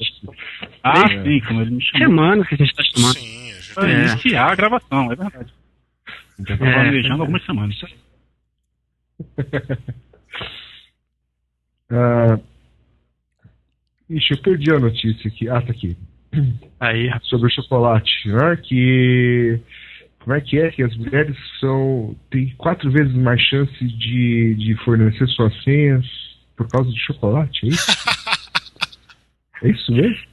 [0.83, 1.23] Ah, É.
[1.23, 2.07] sim, como ele me chamou.
[2.09, 3.13] Semanas que a gente está chamando.
[3.15, 4.07] Sim, a gente É.
[4.11, 5.53] iniciar a gravação, é verdade.
[6.45, 7.21] Já estava É, planejando é.
[7.21, 7.79] algumas semanas.
[11.87, 12.39] Ah,
[14.09, 15.47] ixi, eu perdi a notícia aqui.
[15.47, 15.95] Ah, tá aqui.
[16.79, 17.11] Aí.
[17.23, 18.55] Sobre o chocolate, né?
[18.57, 19.59] Que.
[20.19, 20.71] Como é que é?
[20.71, 22.15] Que as mulheres são.
[22.31, 26.03] têm quatro vezes mais chance de, de fornecer suas senhas
[26.57, 27.91] por causa de chocolate, é isso?
[29.63, 30.25] é isso mesmo?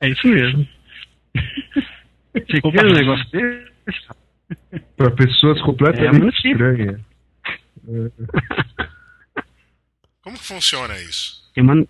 [0.00, 0.68] É isso mesmo.
[2.34, 4.08] Você quer um negócio desse?
[4.96, 6.52] Para pessoas É completamente simples.
[6.52, 7.09] estranhas.
[10.22, 11.50] Como que funciona isso?
[11.54, 11.86] Tem uma-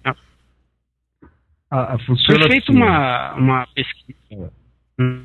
[1.71, 4.53] A, a Foi funciona feita assim, uma, uma pesquisa.
[4.99, 5.25] Hum.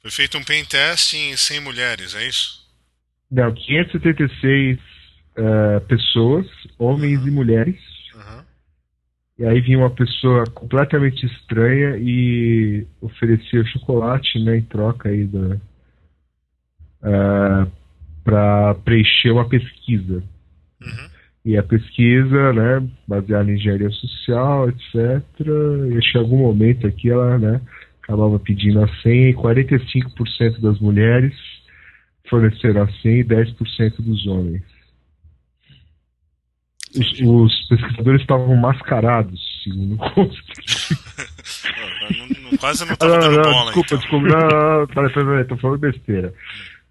[0.00, 2.66] Foi feito um pen test em 100 mulheres, é isso?
[3.30, 4.78] Não, 576
[5.36, 6.46] eh, pessoas,
[6.78, 7.78] homens e mulheres.
[8.14, 8.44] Aham.
[9.38, 15.56] E aí vinha uma pessoa completamente estranha e oferecia chocolate, né, em troca aí da
[17.00, 20.22] para preencher uma pesquisa.
[20.80, 21.10] Uhum.
[21.44, 25.22] E a pesquisa, né, baseada em engenharia social, etc.
[25.40, 27.60] E em algum momento aqui ela, né,
[28.02, 31.34] acabava pedindo a senha e 45% das mulheres
[32.28, 34.62] forneceram a senha e 10% dos homens.
[36.94, 40.52] Os, os pesquisadores estavam mascarados, segundo consta.
[42.10, 43.98] Não- não- quase não tava não, dando não, bola, desculpa, então.
[43.98, 46.34] desculpa, não, não, não, peraí, tô falando besteira.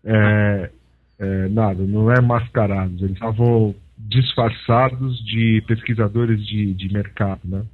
[0.04, 0.72] É,
[1.20, 7.66] é, nada, não é mascarados, eles estavam disfarçados de pesquisadores de, de mercado, né?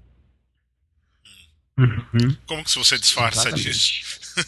[1.77, 2.35] Uhum.
[2.47, 3.71] Como que você disfarça Exatamente.
[3.71, 4.33] disso?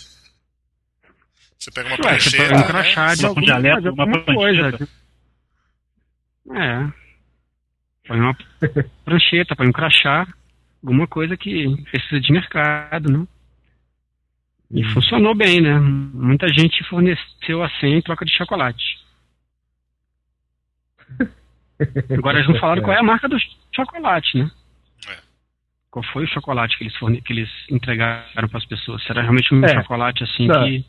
[1.59, 2.63] você pega uma prancheta, um né?
[2.63, 4.61] crachá de Uma de uma alguma coisa.
[4.69, 4.89] prancheta.
[6.55, 6.91] É.
[8.07, 8.37] Põe uma
[9.05, 10.27] prancheta, põe um crachá,
[10.81, 13.27] alguma coisa que precisa de mercado, né?
[14.69, 14.89] E Hum.
[14.93, 15.79] funcionou bem, né?
[15.79, 18.83] Muita gente forneceu a senha em troca de chocolate.
[22.17, 23.37] Agora eles não falaram qual é a marca do
[23.75, 24.51] chocolate, né?
[25.09, 25.17] É.
[25.91, 27.21] Qual foi o chocolate que eles, forne...
[27.21, 29.03] que eles entregaram para as pessoas?
[29.03, 29.69] Será realmente um É.
[29.69, 30.65] chocolate assim Não.
[30.65, 30.85] que.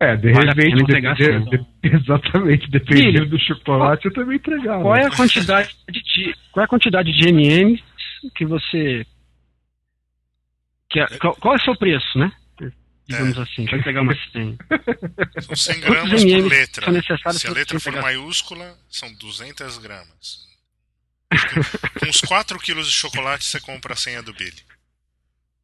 [0.00, 1.66] É, de Vale a repente, pena entregar dependendo- sim.
[1.82, 4.82] de- exatamente, dependendo Filho, do chocolate, eu também entregava.
[4.82, 7.82] Qual é a quantidade de qual é a quantidade de M&M's
[8.34, 9.04] que você
[10.88, 12.30] que a- qual, qual é o seu preço, né?
[13.08, 14.56] Digamos assim, para pegar uma senha.
[15.40, 16.84] São 100 Quantos gramas por ml letra.
[16.84, 18.02] são necessários Se a letra for pegar?
[18.02, 20.46] maiúscula, são 200 gramas.
[22.00, 24.62] Com uns 4 quilos de chocolate, você compra a senha do Billy.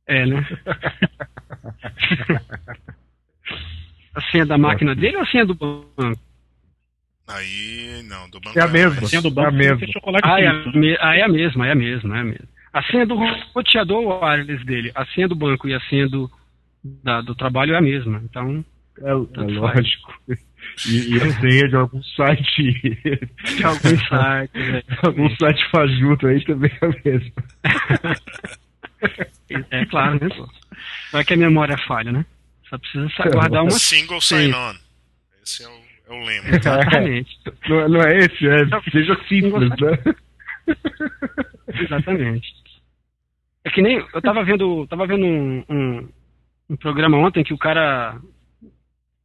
[0.06, 0.46] É, né?
[4.14, 6.20] a senha da máquina dele ou a senha do banco?
[7.26, 8.96] Aí, não, do banco É a não mesma.
[8.96, 9.10] mais.
[9.10, 10.18] Senha do É a banco tem que mesma.
[10.22, 10.78] Ah, é a, suíço.
[10.78, 12.48] me- ah, é a mesma, é a mesma, é a mesma.
[12.72, 13.14] A senha do
[13.54, 16.30] roteador wireless dele, a senha do banco e a senha do,
[16.84, 18.20] da- do trabalho é a mesma.
[18.24, 18.64] Então,
[19.02, 20.14] É, é lógico.
[20.88, 22.62] E, e a senha de algum site.
[23.56, 24.82] de algum site, né?
[25.02, 27.32] algum site fajuto aí também é a mesma.
[29.70, 30.28] É claro, né?
[30.34, 30.48] pô?
[31.12, 32.24] Vai que a memória falha, né?
[32.68, 34.74] Só precisa sa- guardar uma Single sign-on.
[35.42, 35.72] Esse é o,
[36.08, 36.48] é o lema.
[36.56, 37.38] Exatamente.
[37.68, 38.90] Não, é- não é esse, é.
[38.90, 40.14] Seja simples, né?
[41.68, 42.46] Exatamente.
[43.64, 43.96] É que nem.
[44.14, 44.86] Eu tava vendo.
[44.86, 46.08] Tava vendo um, um,
[46.68, 48.18] um programa ontem que o cara.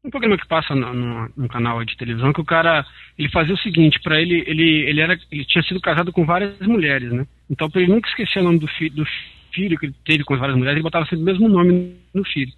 [0.03, 2.85] Um programa que passa no, canal de televisão, que o cara.
[3.17, 5.19] Ele fazia o seguinte, para ele, ele, ele era.
[5.31, 7.27] Ele tinha sido casado com várias mulheres, né?
[7.49, 9.05] Então, pra ele nunca esquecer o nome do, fi, do
[9.51, 12.23] filho que ele teve com as várias mulheres, ele botava sempre o mesmo nome no
[12.23, 12.53] filho.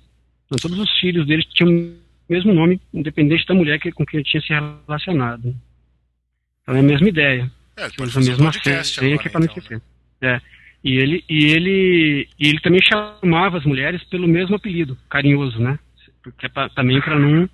[0.45, 1.95] Então todos os filhos dele tinham o
[2.29, 5.55] mesmo nome, independente da mulher que, com quem ele tinha se relacionado.
[6.61, 9.15] Então é a mesma ideia É, que pode usa a fazer um mesma senha agora,
[9.15, 9.61] aqui para não então, né?
[9.61, 9.81] esquecer.
[10.21, 10.41] É.
[10.83, 15.77] E ele, e, ele, e ele também chamava as mulheres pelo mesmo apelido, carinhoso, né?
[16.23, 17.47] Porque é pra- também para não,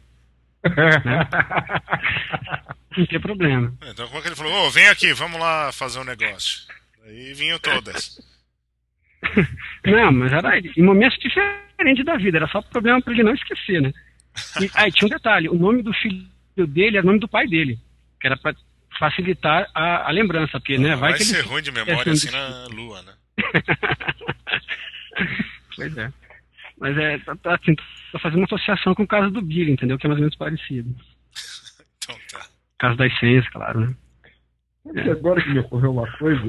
[2.98, 3.74] não ter problema.
[3.82, 4.68] É, Então, como é que ele falou?
[4.68, 6.64] Ô, vem aqui, vamos lá fazer um negócio.
[7.06, 8.20] Aí vinham todas.
[9.86, 13.82] Não, mas era em momentos diferentes da vida, era só problema para ele não esquecer,
[13.82, 13.92] né?
[14.62, 16.24] E, aí tinha um detalhe, o nome do filho
[16.68, 17.80] dele era o nome do pai dele,
[18.22, 18.56] que era para
[19.00, 22.32] facilitar a, a lembrança, porque, né, vai, Vai que ele ser ruim de memória assim
[22.32, 23.14] na lua, né?
[25.76, 26.12] Pois é.
[26.80, 27.76] Mas é, tá, tá, assim,
[28.12, 29.98] tô fazendo uma associação com o caso do Billy, entendeu?
[29.98, 30.94] Que é mais ou menos parecido.
[32.04, 32.46] Então tá.
[32.80, 33.94] Caso das senhas, claro, né?
[34.96, 36.42] E agora que me ocorreu uma coisa,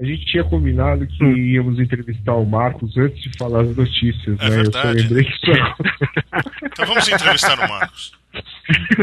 [0.00, 1.36] a gente tinha combinado que Hum.
[1.36, 4.60] íamos entrevistar o Marcos antes de falar as notícias, É né?
[4.60, 5.02] Eu só verdade.
[5.02, 5.40] lembrei que isso
[6.66, 8.12] Então vamos entrevistar o Marcos.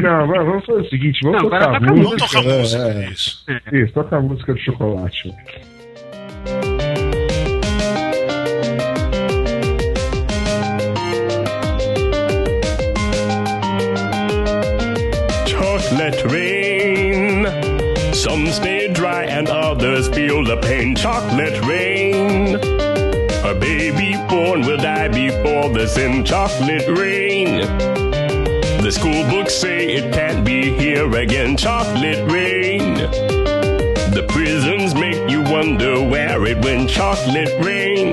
[0.02, 2.18] Não, mas vamos fazer o seguinte, vamos Não, agora tocar toca a música.
[2.18, 2.58] Vamos tocar né?
[2.58, 3.46] música, É, isso.
[3.72, 5.34] Isso, toca a música do chocolate.
[15.48, 17.46] Chocolate rain.
[18.14, 20.96] Some stay dry and others feel the pain.
[20.96, 22.56] Chocolate rain.
[23.44, 26.24] A baby born will die before the sin.
[26.24, 28.13] Chocolate rain.
[28.84, 31.56] The school books say it can't be here again.
[31.56, 32.96] Chocolate rain.
[32.96, 36.90] The prisons make you wonder where it went.
[36.90, 38.12] Chocolate rain.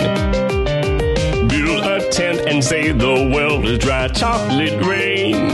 [1.49, 4.07] Build a tent and say the world is dry.
[4.07, 5.51] Chocolate rain.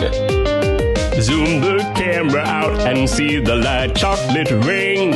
[1.22, 3.96] Zoom the camera out and see the light.
[3.96, 5.14] Chocolate rain.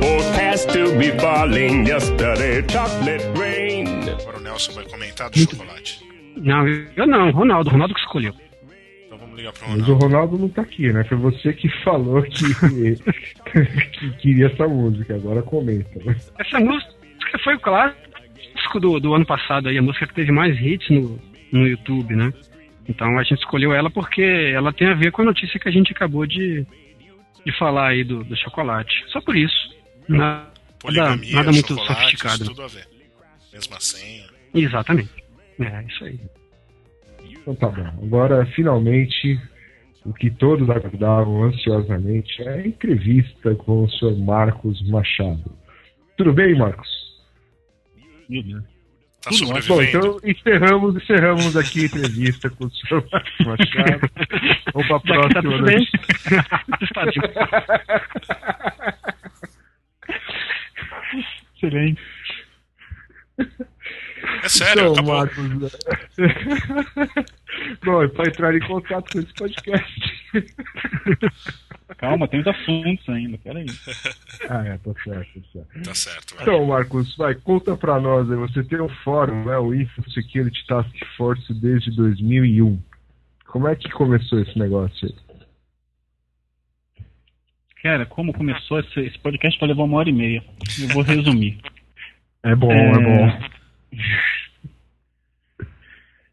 [0.00, 2.66] Forecast to be falling yesterday.
[2.66, 4.08] Chocolate rain.
[4.08, 6.02] Agora o Nelson vai comentar do chocolate.
[6.38, 8.32] Não, eu não, Ronaldo, Ronaldo que escolheu.
[9.36, 10.04] Vamos ligar pro Mas o Ronaldo.
[10.04, 11.04] Ronaldo não tá aqui, né?
[11.04, 12.54] Foi você que falou que,
[13.92, 15.14] que queria essa música.
[15.14, 16.02] Agora comenta.
[16.04, 16.16] né?
[16.38, 16.94] Essa música
[17.44, 21.20] foi o clássico do, do ano passado aí, a música que teve mais hits no,
[21.52, 22.32] no YouTube, né?
[22.88, 25.72] Então a gente escolheu ela porque ela tem a ver com a notícia que a
[25.72, 26.64] gente acabou de,
[27.44, 29.04] de falar aí do, do chocolate.
[29.08, 29.74] Só por isso.
[30.08, 32.42] Nada, Poligamia, nada muito sofisticado.
[32.42, 32.86] isso tudo a ver.
[33.52, 34.24] Mesma senha.
[34.54, 35.10] Exatamente.
[35.58, 36.20] É, isso aí.
[37.46, 37.86] Então tá bom.
[38.04, 39.38] Agora, finalmente,
[40.04, 45.44] o que todos aguardavam ansiosamente é a entrevista com o senhor Marcos Machado.
[46.16, 46.88] Tudo bem, Marcos?
[48.28, 48.64] Deus.
[49.22, 49.98] Tá Tudo Bom, sobrevivendo?
[49.98, 54.10] então encerramos, encerramos aqui a entrevista com o senhor Marcos Machado.
[54.74, 55.70] Vamos para a tá próxima tudo.
[56.82, 57.20] Está de-
[61.56, 62.00] Excelente.
[64.42, 65.14] É sério, Então, acabou.
[65.14, 65.78] Marcos.
[67.84, 70.00] Bom, é para entrar em contato com esse podcast.
[71.98, 73.66] Calma, tem os assuntos ainda, peraí.
[74.48, 75.82] Ah, é, tá certo, tá certo.
[75.82, 76.34] Tá certo.
[76.34, 76.42] vai.
[76.42, 78.36] Então, Marcos, vai, conta pra nós aí.
[78.36, 79.58] Você tem um fórum, né?
[79.58, 82.78] O Info Security Task Force desde 2001.
[83.46, 85.14] Como é que começou esse negócio aí?
[87.82, 90.44] Cara, como começou esse, esse podcast vai levar uma hora e meia.
[90.80, 91.58] Eu vou resumir.
[92.42, 93.40] É bom, é, bom.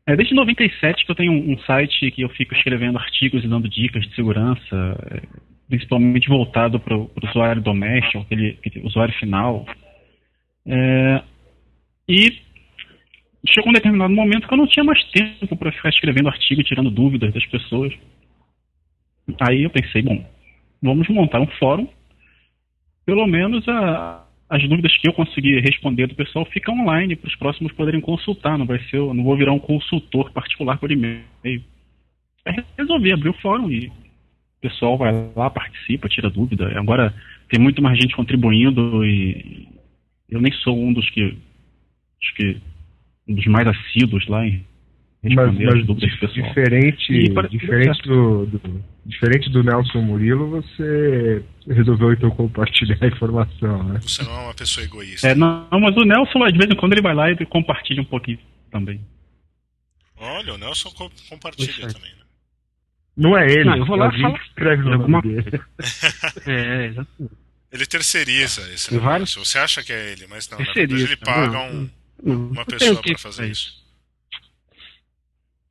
[0.06, 3.70] É, desde 97 que eu tenho um, site que eu fico escrevendo artigos e dando
[3.70, 5.22] dicas de segurança, é,
[5.70, 9.66] principalmente voltado para o usuário doméstico, aquele, aquele usuário final.
[10.66, 11.24] É,
[12.08, 12.38] e
[13.48, 16.66] chegou um determinado momento que eu não tinha mais tempo para ficar escrevendo artigo e
[16.66, 17.94] tirando dúvidas das pessoas.
[19.40, 20.26] Aí eu pensei, bom,
[20.82, 21.88] vamos montar um fórum.
[23.06, 27.36] Pelo menos a- as dúvidas que eu conseguir responder do pessoal ficam online para os
[27.36, 28.58] próximos poderem consultar.
[28.58, 31.24] Não vai ser, eu não vou virar um consultor particular por e-mail.
[31.44, 31.62] Aí
[32.78, 36.68] resolvi abrir o fórum e o pessoal vai lá, participa, tira dúvida.
[36.78, 37.14] Agora
[37.50, 39.68] tem muito mais gente contribuindo e
[40.30, 41.38] eu nem sou um dos que,
[42.22, 42.58] acho que
[43.28, 44.64] um dos mais assíduos lá em
[45.24, 46.48] Mas, as mas dúvidas pessoal.
[46.48, 53.84] diferente, para- diferente, do, do- diferente do Nelson Murilo, você resolveu então compartilhar a informação,
[53.84, 54.00] né?
[54.02, 55.26] Você não é uma pessoa egoísta.
[55.30, 58.06] É, não, mas o Nelson, de vez em quando, ele vai lá e compartilha um
[58.06, 58.38] pouquinho
[58.70, 59.00] também.
[60.18, 61.94] Olha, o Nelson co- compartilha aí.
[61.94, 62.12] também.
[62.12, 62.24] Né?
[63.16, 65.62] Não é ele, Não, eu vou lá é falar escreve no de nome alguma- dele.
[66.48, 67.34] É, exatamente.
[67.72, 69.46] Ele terceiriza esse Tem vários- negócio.
[69.52, 70.60] Você acha que é ele, mas não.
[70.60, 71.90] Na Terceiriza, verdade, ele paga um-
[72.24, 73.83] Não, uma pessoa para fazer isso.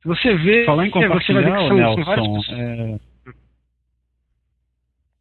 [0.03, 2.59] Se você vê, Falar em você vai ver que compartilhar, são, são várias Nelson, pessoas.
[2.59, 2.99] é,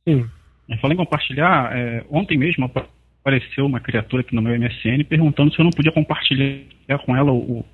[0.09, 0.29] Sim.
[0.69, 2.89] eu falei em compartilhar, é, ontem mesmo apa-
[3.21, 7.31] apareceu uma criatura aqui no meu MSN perguntando se eu não podia compartilhar com ela
[7.33, 7.65] o,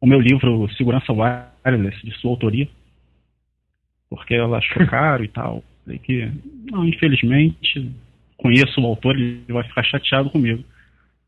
[0.00, 2.66] o meu livro Segurança Wireless, de sua autoria,
[4.08, 5.62] porque ela achou caro e tal.
[5.84, 6.32] Falei que,
[6.70, 7.92] não, infelizmente,
[8.38, 10.64] conheço o autor, ele vai ficar chateado comigo.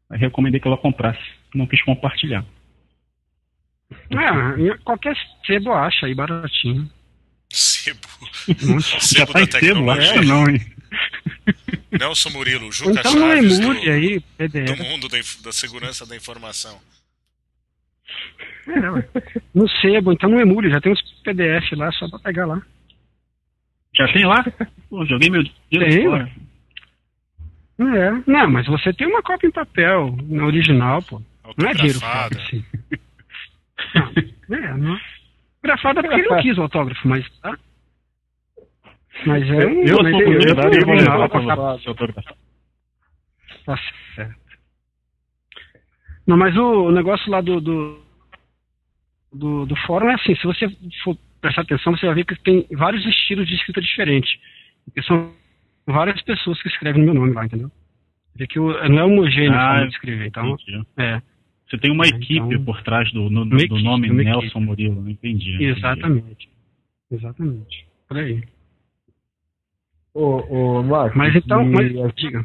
[0.08, 1.20] Aí recomendei que ela comprasse,
[1.54, 2.42] não quis compartilhar.
[4.10, 6.90] É, qualquer sebo acha aí baratinho.
[7.48, 7.98] Sebo.
[9.00, 10.12] Sebo tá da em sebo, tecnologia.
[10.12, 10.60] que não, hein?
[11.90, 14.18] Nelson Murilo, Juca Então não Chaves emule do, aí,
[14.64, 16.80] do mundo da, da segurança da informação.
[19.54, 22.62] No sebo, então não emule, já tem uns PDF lá, só pra pegar lá.
[23.94, 24.44] Já tem lá?
[24.88, 26.30] Pô, joguei meu dinheiro Tem, fora.
[27.80, 31.20] É, não, mas você tem uma cópia em papel, na original, pô.
[31.56, 32.36] Não é dinheiro Autografada.
[34.48, 34.98] Não, é, não.
[35.62, 37.58] Grafada porque ele não quis o autógrafo, mas tá.
[39.26, 39.82] Mas é um.
[39.84, 41.82] Eu mas é- é eu a capa- você.
[41.82, 42.34] Seu autógrafo.
[43.66, 43.78] Tá
[44.14, 44.40] certo.
[46.26, 48.02] Não, mas o, o negócio lá do, do,
[49.32, 50.68] do, do fórum é assim, se você
[51.02, 54.30] for prestar atenção, você vai ver que tem vários estilos de escrita diferentes.
[54.84, 55.32] Porque são
[55.86, 57.70] várias pessoas que escrevem no meu nome lá, entendeu?
[58.36, 60.48] Vê que o- não é homogêneo a Ah, forma de escrever, então.
[60.54, 60.86] Entendi.
[60.96, 61.22] É,
[61.70, 64.60] Você tem uma Ah, equipe então- por trás do, no- do equipe, nome Nelson equipe.
[64.60, 65.54] Murilo, não entendi.
[65.54, 65.64] entendi.
[65.66, 66.48] exatamente.
[67.10, 67.86] Exatamente.
[68.08, 68.42] Por aí.
[70.12, 72.44] Ô, ô, Marcos, Mas então, e, mas, assim, diga.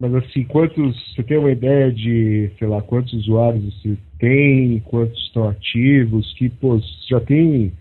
[0.00, 1.14] mas assim, quantos.
[1.14, 6.48] Você tem uma ideia de, sei lá, quantos usuários você tem, quantos estão ativos, que,
[6.48, 7.72] pô, já tem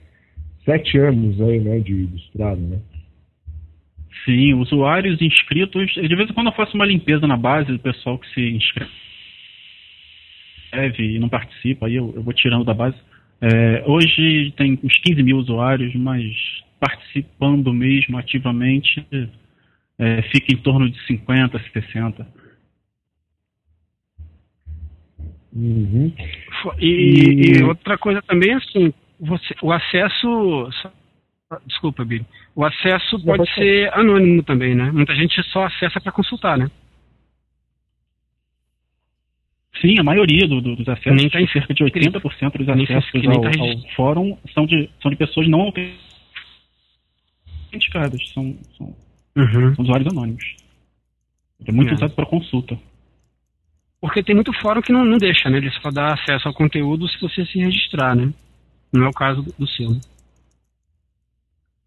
[0.63, 2.79] sete anos aí, né, de, de estrada, né?
[4.25, 5.91] Sim, usuários inscritos.
[5.95, 8.91] De vez em quando eu faço uma limpeza na base do pessoal que se inscreve
[10.99, 12.97] e não participa, aí eu, eu vou tirando da base.
[13.41, 16.23] É, hoje tem uns 15 mil usuários, mas
[16.79, 19.05] participando mesmo ativamente
[19.99, 22.27] é, fica em torno de 50, 60.
[25.55, 26.11] Uhum.
[26.79, 27.59] E, e...
[27.59, 30.69] e, outra coisa também, assim, você, o acesso.
[31.67, 32.25] Desculpa, Billy.
[32.55, 34.91] O acesso pode, pode ser anônimo também, né?
[34.91, 36.69] Muita gente só acessa para consultar, né?
[39.81, 42.21] Sim, a maioria do, do, dos acessos, nem tá em cerca de 80%
[42.57, 45.71] dos acessos ao, tá ao, fórum são de, são de pessoas não
[47.71, 48.95] autenticadas, são, são,
[49.35, 49.75] uhum.
[49.75, 50.43] são usuários anônimos.
[51.65, 51.93] É muito é.
[51.95, 52.77] usado para consulta.
[53.99, 55.57] Porque tem muito fórum que não, não deixa, né?
[55.57, 58.33] Ele só dá acesso ao conteúdo se você se registrar, né?
[58.91, 59.87] Não é o caso do, seu.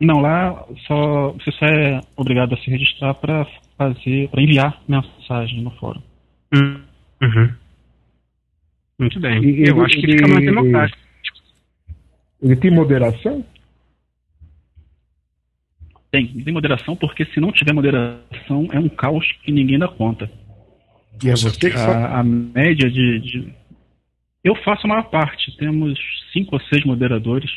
[0.00, 5.62] Não, lá só você só é obrigado a se registrar para fazer, para enviar mensagem
[5.62, 6.02] no fórum.
[6.54, 6.80] Hum,
[7.22, 7.54] uhum.
[8.98, 9.42] Muito bem.
[9.44, 10.98] E, Eu ele, acho que fica mais democrático.
[12.42, 13.44] Ele tem moderação?
[16.10, 20.30] Tem, tem moderação porque se não tiver moderação é um caos que ninguém dá conta.
[21.22, 23.52] E é você que a, a média de, de,
[24.44, 25.56] Eu faço a maior parte.
[25.56, 25.98] Temos
[26.32, 27.50] cinco ou seis moderadores,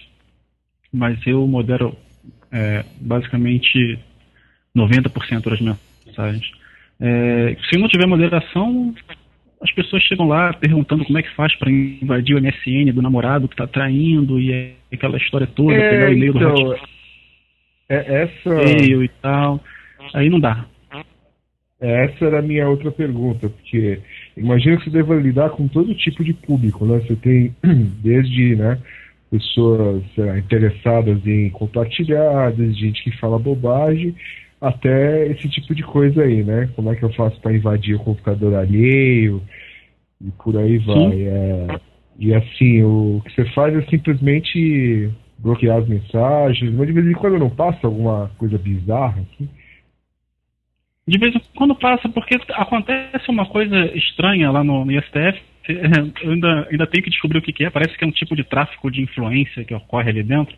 [0.92, 1.96] mas eu modero
[2.52, 4.00] é, basicamente
[4.76, 5.62] 90% das
[6.06, 6.52] mensagens.
[7.00, 8.94] É, se não tiver moderação,
[9.62, 13.48] as pessoas chegam lá perguntando como é que faz para invadir o MSN do namorado
[13.48, 16.76] que está traindo e é aquela história toda, é, pegar o e-mail então, do
[17.90, 18.50] é, essa...
[18.50, 19.60] e-mail e tal.
[20.14, 20.66] Aí não dá.
[21.82, 24.02] Essa era a minha outra pergunta, porque
[24.36, 27.00] imagina que você deva lidar com todo tipo de público, né?
[27.00, 27.56] Você tem
[28.04, 28.78] desde, né,
[29.32, 34.14] pessoas lá, interessadas em compartilhar, desde gente que fala bobagem,
[34.62, 36.70] até esse tipo de coisa aí, né?
[36.76, 39.42] Como é que eu faço para invadir o computador alheio
[40.22, 41.22] e por aí vai.
[41.24, 41.80] É,
[42.18, 47.14] e assim, o que você faz é simplesmente bloquear as mensagens, mas de vez em
[47.14, 49.44] quando não passa alguma coisa bizarra aqui.
[49.44, 49.50] Assim.
[51.08, 55.42] De vez em quando passa, porque acontece uma coisa estranha lá no, no ISTF.
[55.68, 57.70] Eu ainda, ainda tenho que descobrir o que, que é.
[57.70, 60.56] Parece que é um tipo de tráfico de influência que ocorre ali dentro.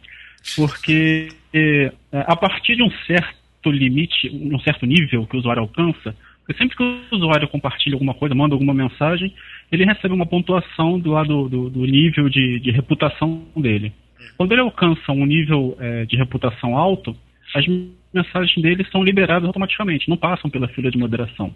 [0.56, 6.16] Porque é, a partir de um certo limite, um certo nível que o usuário alcança,
[6.39, 9.34] porque sempre que o usuário compartilha alguma coisa, manda alguma mensagem,
[9.72, 13.93] ele recebe uma pontuação do lado do, do nível de, de, reputação dele.
[14.38, 17.16] Quando ele alcança um nível é, de reputação alto,
[17.53, 17.66] as
[18.14, 21.53] mensagens deles são liberadas automaticamente, não passam pela fila de moderação.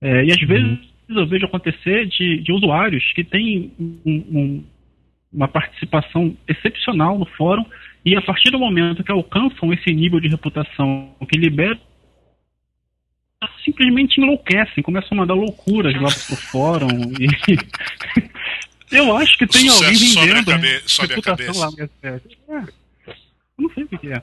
[0.00, 0.46] É, e às uhum.
[0.46, 0.78] vezes
[1.08, 4.64] eu vejo acontecer de, de usuários que têm um, um,
[5.32, 7.64] uma participação excepcional no fórum
[8.04, 11.78] e a partir do momento que alcançam esse nível de reputação que libera
[13.64, 16.88] simplesmente enlouquecem, começam a mandar loucuras lá pro fórum
[17.20, 17.28] e
[18.96, 21.70] eu acho que tem alguém vendendo a, reputação lá.
[22.02, 22.64] É, eu
[23.58, 24.22] não sei o que é.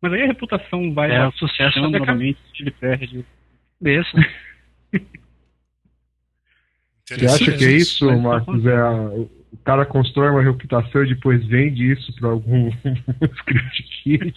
[0.00, 3.24] Mas aí a reputação vai é, o sucesso novamente, ele perde.
[3.80, 4.10] Desse.
[7.04, 8.66] Você acha que é isso, Marcos?
[8.66, 9.10] É a,
[9.52, 12.68] o cara constrói uma reputação e depois vende isso para algum
[13.38, 14.34] script kit?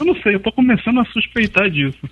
[0.00, 2.08] eu não sei, eu tô começando a suspeitar disso.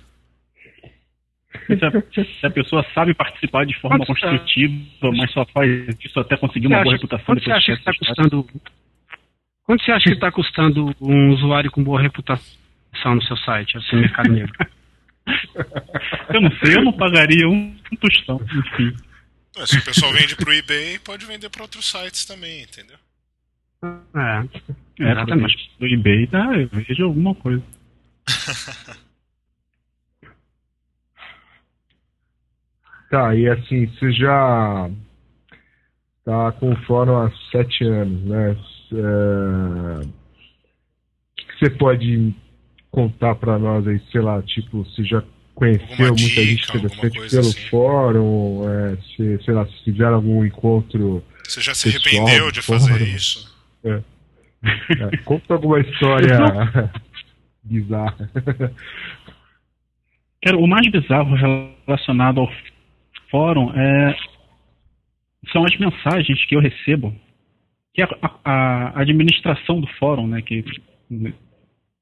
[1.67, 5.11] Se a, se a, pessoa sabe participar de forma Quanto construtiva, tá?
[5.11, 7.25] mas só faz isso até conseguir uma boa reputação.
[7.25, 8.47] Quanto você acha que está custando
[9.63, 13.97] Quanto você acha que está custando um usuário com boa reputação no seu site, assim,
[13.97, 14.53] Mercado Negro?
[16.33, 18.93] eu não sei, eu não pagaria um, um tostão, enfim.
[19.65, 22.97] Se o pessoal vende para o eBay, pode vender para outros sites também, entendeu?
[23.83, 24.43] É,
[24.99, 25.71] exatamente.
[25.79, 27.63] No eBay tá, eu vejo alguma coisa.
[33.11, 34.89] tá, e assim, você já
[36.25, 38.57] tá com o fórum há sete anos, né?
[38.93, 40.01] É,
[41.35, 42.33] que você pode
[42.89, 45.23] contar para nós aí, sei lá, tipo, você já
[45.53, 47.69] conheceu muita dica, gente interessante pelo assim.
[47.69, 51.23] fórum, é, se, sei lá, se fizeram algum encontro.
[51.43, 53.53] Você já se arrependeu de fórum, fazer isso?
[53.83, 54.01] É.
[54.63, 56.37] É, conta alguma história
[57.63, 58.29] bizarra.
[60.41, 61.35] Quero, o mais bizarro
[61.85, 62.51] relacionado ao
[63.29, 64.15] fórum é,
[65.51, 67.13] são as mensagens que eu recebo
[67.93, 68.09] que a,
[68.43, 70.63] a, administração do fórum, né, que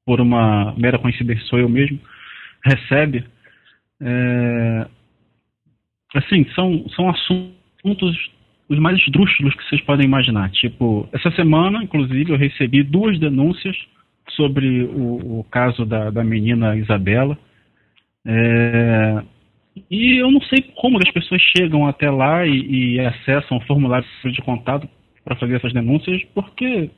[0.06, 2.00] por uma mera coincidência sou eu mesmo,
[2.64, 3.24] recebe,
[4.02, 4.88] é,
[6.14, 8.30] assim, são, são assuntos
[8.68, 10.50] os mais esdrúxulos que vocês podem imaginar.
[10.50, 13.76] Tipo, essa semana, inclusive, eu recebi duas denúncias
[14.30, 17.38] sobre o, o caso da, da menina Isabela.
[18.26, 19.22] É,
[19.90, 24.06] e eu não sei como as pessoas chegam até lá e, e acessam o formulário
[24.24, 24.88] de contato
[25.24, 26.90] para fazer essas denúncias, porque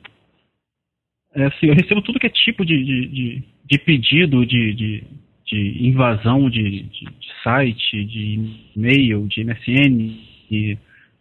[1.35, 5.03] é, assim, eu recebo tudo que é tipo de, de, de, de pedido de, de,
[5.45, 7.07] de invasão de, de,
[7.43, 8.39] site, de
[8.75, 10.17] e-mail, de MSN,
[10.49, 10.77] de,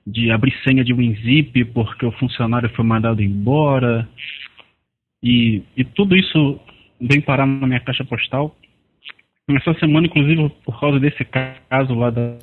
[0.07, 4.09] de abrir senha de WinZip porque o funcionário foi mandado embora.
[5.23, 6.61] E, e tudo isso
[7.01, 8.57] vem parar na minha caixa postal.
[9.49, 12.39] Essa semana, inclusive, por causa desse caso lá da.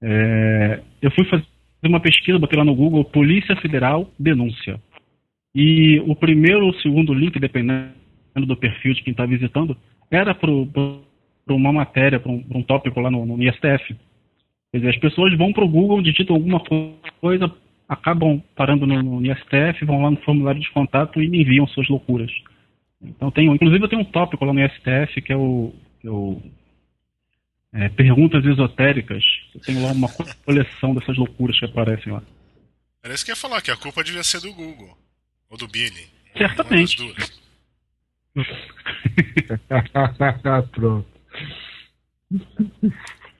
[0.00, 1.44] É, eu fui fazer
[1.84, 4.80] uma pesquisa, botei lá no Google Polícia Federal denúncia.
[5.52, 7.92] E o primeiro ou segundo link, dependendo
[8.36, 9.76] do perfil de quem está visitando,
[10.10, 10.50] era para
[11.48, 13.96] uma matéria, para um, um, tópico lá no, no ISTF.
[14.70, 16.62] Quer dizer, as pessoas vão para o Google, digitam alguma
[17.20, 17.50] coisa,
[17.88, 21.88] acabam parando no, no ISTF, vão lá no formulário de contato e me enviam suas
[21.88, 22.30] loucuras.
[23.00, 26.10] Então tem, inclusive eu tenho um tópico lá no STF que é o, que é
[26.10, 26.42] o
[27.72, 29.24] é, perguntas esotéricas.
[29.54, 30.08] Eu tenho lá uma
[30.44, 32.22] coleção dessas loucuras que aparecem lá.
[33.02, 34.96] Parece que ia falar que a culpa devia ser do Google
[35.48, 36.08] ou do Billy.
[36.36, 36.96] Certamente.
[40.72, 41.06] Pronto.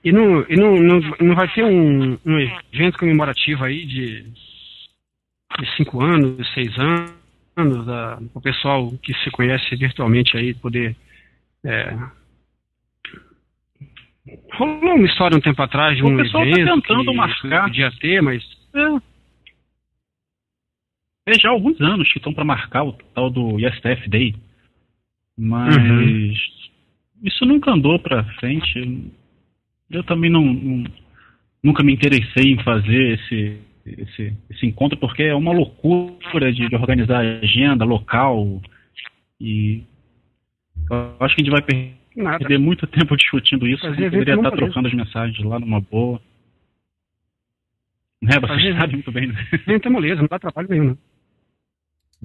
[0.03, 2.39] E, não, e não, não, não vai ter um, um
[2.73, 7.19] evento comemorativo aí de, de cinco anos, seis anos?
[7.65, 10.95] da, o pessoal que se conhece virtualmente aí poder.
[11.63, 11.93] É...
[14.53, 17.17] Rolou uma história um tempo atrás de um o pessoal tá evento tá tentando que
[17.17, 17.63] marcar.
[17.63, 18.43] podia ter, mas.
[18.73, 19.01] É.
[21.31, 24.35] é já há alguns anos que estão para marcar o tal do ISTF Day.
[25.41, 26.33] Mas uhum.
[27.23, 29.09] isso nunca andou para frente.
[29.89, 30.83] Eu também não, não,
[31.63, 36.75] nunca me interessei em fazer esse esse, esse encontro, porque é uma loucura de, de
[36.75, 38.61] organizar agenda local
[39.39, 39.81] e
[40.91, 42.59] eu acho que a gente vai perder Nada.
[42.59, 43.85] muito tempo discutindo isso.
[43.87, 46.21] a gente poderia estar trocando as mensagens lá numa boa.
[48.23, 49.47] É, você sabe muito bem, né?
[49.65, 50.97] Não tem moleza, não dá trabalho nenhum, né?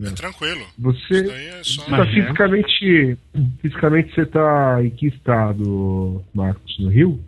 [0.02, 0.66] É tranquilo.
[0.76, 1.84] Você é só...
[1.84, 3.16] tá fisicamente,
[3.60, 6.78] fisicamente você está em que estado, Marcos?
[6.80, 7.24] No Rio?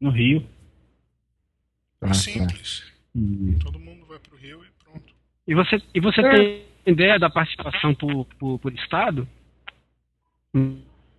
[0.00, 0.46] No Rio.
[2.00, 2.80] Tá, Simples.
[2.80, 3.20] Tá.
[3.20, 3.56] E...
[3.62, 5.14] Todo mundo vai para o Rio e pronto.
[5.46, 6.30] E você, e você é.
[6.30, 9.28] tem ideia da participação por, por, por, estado?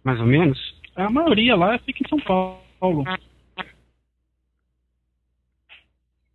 [0.04, 0.58] Mais ou menos?
[0.96, 3.06] A maioria lá fica em São Paulo.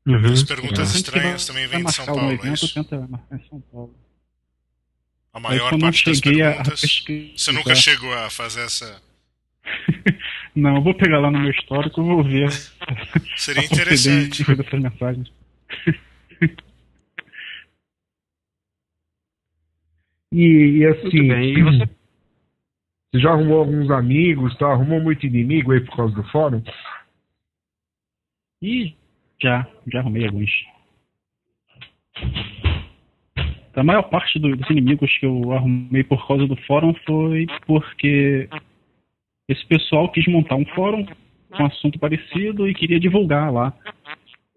[0.06, 0.32] Uhum.
[0.32, 2.74] As perguntas estranhas também vêm de São Paulo, é evento, é isso?
[2.74, 3.94] Tenta marcar em São Paulo.
[5.32, 6.82] A maior parte das perguntas.
[6.84, 6.86] A...
[7.36, 9.02] Você nunca chegou a fazer essa.
[10.54, 12.50] Não, eu vou pegar lá no meu histórico e vou ver.
[13.36, 14.44] Seria interessante.
[14.44, 15.32] Dessas mensagens.
[20.30, 21.28] e, e, assim.
[21.28, 21.88] Bem, e você...
[23.10, 24.66] você já arrumou alguns amigos, tá?
[24.66, 26.62] Arrumou muito inimigo aí por causa do fórum?
[28.60, 28.94] Ih,
[29.42, 30.50] já, já arrumei alguns.
[33.74, 38.48] A maior parte do, dos inimigos que eu arrumei por causa do fórum foi porque
[39.48, 41.06] esse pessoal quis montar um fórum
[41.50, 43.72] com um assunto parecido e queria divulgar lá.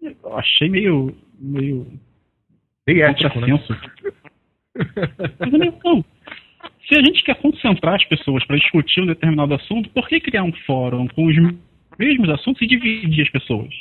[0.02, 1.16] Eu achei meio.
[1.38, 1.86] meio.
[2.86, 3.48] Ético, né?
[5.40, 5.52] Mas,
[5.82, 6.04] não,
[6.88, 10.44] se a gente quer concentrar as pessoas para discutir um determinado assunto, por que criar
[10.44, 11.36] um fórum com os
[11.98, 13.74] mesmos assuntos e dividir as pessoas?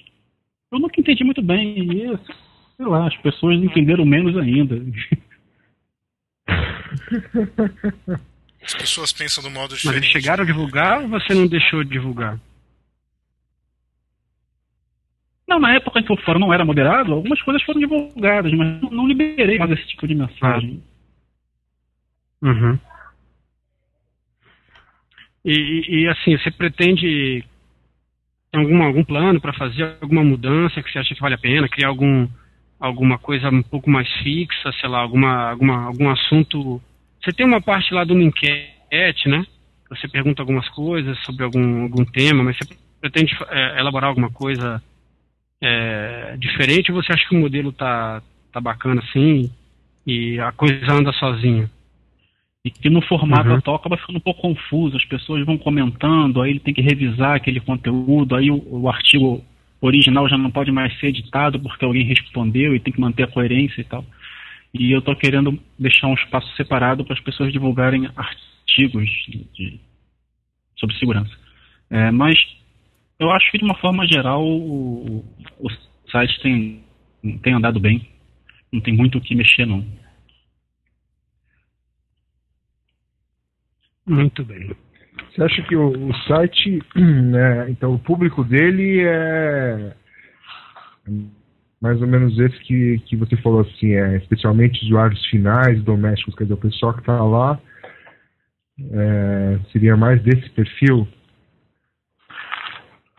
[0.71, 2.33] Eu nunca entendi muito bem isso.
[2.77, 4.75] Sei lá, as pessoas entenderam menos ainda.
[8.63, 10.01] As pessoas pensam do modo diferente.
[10.01, 12.39] Mas eles chegaram a divulgar ou você não deixou de divulgar?
[15.47, 18.81] Não, na época em que o fórum não era moderado, algumas coisas foram divulgadas, mas
[18.81, 20.83] não liberei mais esse tipo de mensagem.
[22.41, 22.47] Ah.
[22.47, 22.79] Uhum.
[25.43, 27.45] E, e, assim, você pretende
[28.51, 31.89] algum, algum plano para fazer alguma mudança que você acha que vale a pena, criar
[31.89, 32.27] algum,
[32.79, 36.81] alguma coisa um pouco mais fixa, sei lá, alguma, alguma, algum assunto.
[37.21, 39.45] Você tem uma parte lá de uma enquete, né?
[39.89, 44.81] Você pergunta algumas coisas sobre algum, algum tema, mas você pretende é, elaborar alguma coisa
[45.61, 48.21] é, diferente ou você acha que o modelo tá,
[48.51, 49.51] tá bacana assim
[50.05, 51.69] e a coisa anda sozinha?
[52.63, 53.57] E que no formato uhum.
[53.57, 57.35] atual acaba ficando um pouco confuso, as pessoas vão comentando, aí ele tem que revisar
[57.35, 59.43] aquele conteúdo, aí o, o artigo
[59.81, 63.31] original já não pode mais ser editado porque alguém respondeu e tem que manter a
[63.31, 64.05] coerência e tal.
[64.73, 69.79] E eu estou querendo deixar um espaço separado para as pessoas divulgarem artigos de, de,
[70.75, 71.31] sobre segurança.
[71.89, 72.35] É, mas
[73.19, 75.23] eu acho que de uma forma geral o,
[75.59, 75.69] o
[76.11, 76.83] site tem,
[77.41, 78.07] tem andado bem.
[78.71, 79.85] Não tem muito o que mexer, não.
[84.05, 84.75] Muito bem.
[85.31, 89.95] Você acha que o, o site, né, então o público dele é
[91.81, 96.45] mais ou menos esse que, que você falou assim, é especialmente usuários finais, domésticos, quer
[96.45, 97.59] dizer, o pessoal que está lá
[98.91, 101.07] é, seria mais desse perfil?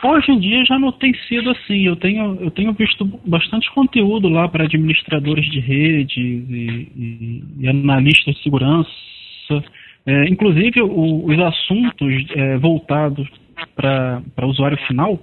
[0.03, 1.87] Hoje em dia já não tem sido assim.
[1.87, 7.69] Eu tenho, eu tenho visto bastante conteúdo lá para administradores de redes e, e, e
[7.69, 8.91] analistas de segurança.
[10.07, 13.29] É, inclusive, o, os assuntos é, voltados
[13.75, 15.21] para o usuário final,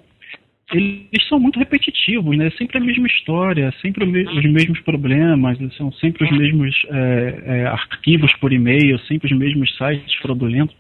[0.73, 2.49] eles são muito repetitivos, né?
[2.57, 8.33] Sempre a mesma história, sempre os mesmos problemas, são sempre os mesmos é, é, arquivos
[8.37, 10.75] por e-mail, sempre os mesmos sites fraudulentos.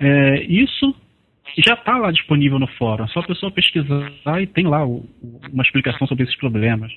[0.00, 0.94] É, isso
[1.58, 5.04] já está lá disponível no fórum, é só a pessoa pesquisar e tem lá o,
[5.52, 6.92] uma explicação sobre esses problemas.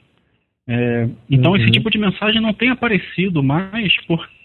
[1.30, 1.58] Então uhum.
[1.58, 4.37] esse tipo de mensagem não tem aparecido mais porque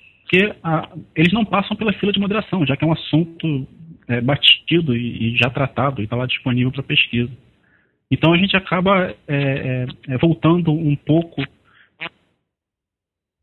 [0.63, 3.67] a, eles não passam pela fila de moderação, já que é um assunto
[4.09, 7.31] é, batido e, e, já tratado e está lá disponível para pesquisa.
[8.11, 11.43] Então a gente acaba é, é, é voltando um pouco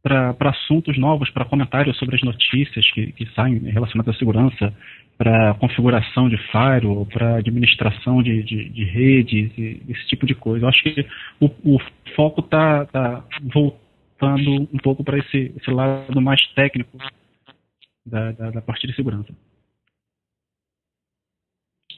[0.02, 4.74] para assuntos novos, para comentários sobre as notícias que, que saem relacionadas à segurança,
[5.18, 9.52] para configuração de firewall, para administração de, de, de, redes,
[9.90, 10.64] esse tipo de coisa.
[10.64, 11.06] Eu acho que
[11.42, 11.78] o, o
[12.16, 13.24] foco está tá
[13.54, 13.89] voltando
[14.26, 16.98] um pouco para esse, esse lado mais técnico
[18.06, 19.34] da, da, da parte de segurança.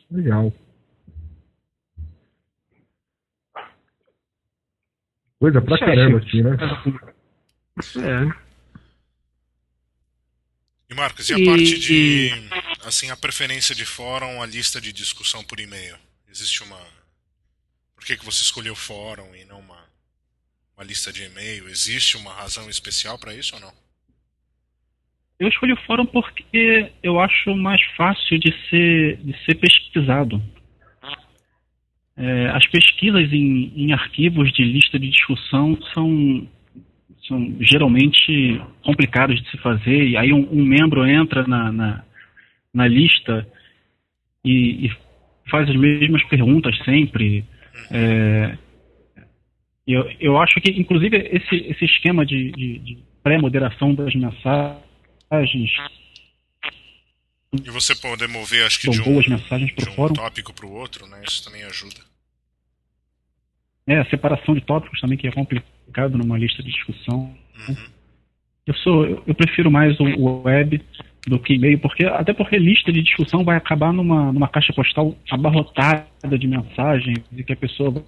[0.09, 0.53] Legal.
[5.39, 6.51] Coisa pra caramba aqui, né?
[7.97, 8.51] É.
[10.89, 12.29] E Marcos, e a e, parte de
[12.85, 15.97] assim a preferência de fórum, a lista de discussão por e-mail?
[16.29, 16.79] Existe uma
[17.95, 19.80] Por que, que você escolheu fórum e não uma,
[20.81, 21.69] uma lista de e-mail?
[21.69, 23.71] Existe uma razão especial para isso ou não?
[25.39, 30.41] Eu escolhi o fórum porque eu acho mais fácil de ser, de ser pesquisado.
[32.17, 36.47] É, as pesquisas em, em arquivos de lista de discussão são
[37.27, 42.03] são geralmente complicados de se fazer, e aí um, um membro entra na, na,
[42.73, 43.47] na lista
[44.43, 44.91] e, e,
[45.49, 47.45] faz as mesmas perguntas sempre.
[47.91, 48.57] É,
[49.87, 55.71] eu, eu acho que, inclusive, esse, esse esquema de, de, de pré-moderação das mensagens.
[57.53, 60.13] E você poder mover, acho que, de um, mensagens de um fórum.
[60.13, 61.21] tópico para o outro, né?
[61.27, 61.99] Isso também ajuda.
[63.87, 67.35] É, a separação de tópicos também, que é complicado numa lista de discussão.
[67.67, 67.75] Uhum.
[68.65, 70.81] Eu sou, eu prefiro mais o web
[71.27, 75.15] do que e-mail, porque até porque lista de discussão vai acabar numa, numa caixa postal
[75.29, 78.03] abarrotada de mensagens e que a pessoa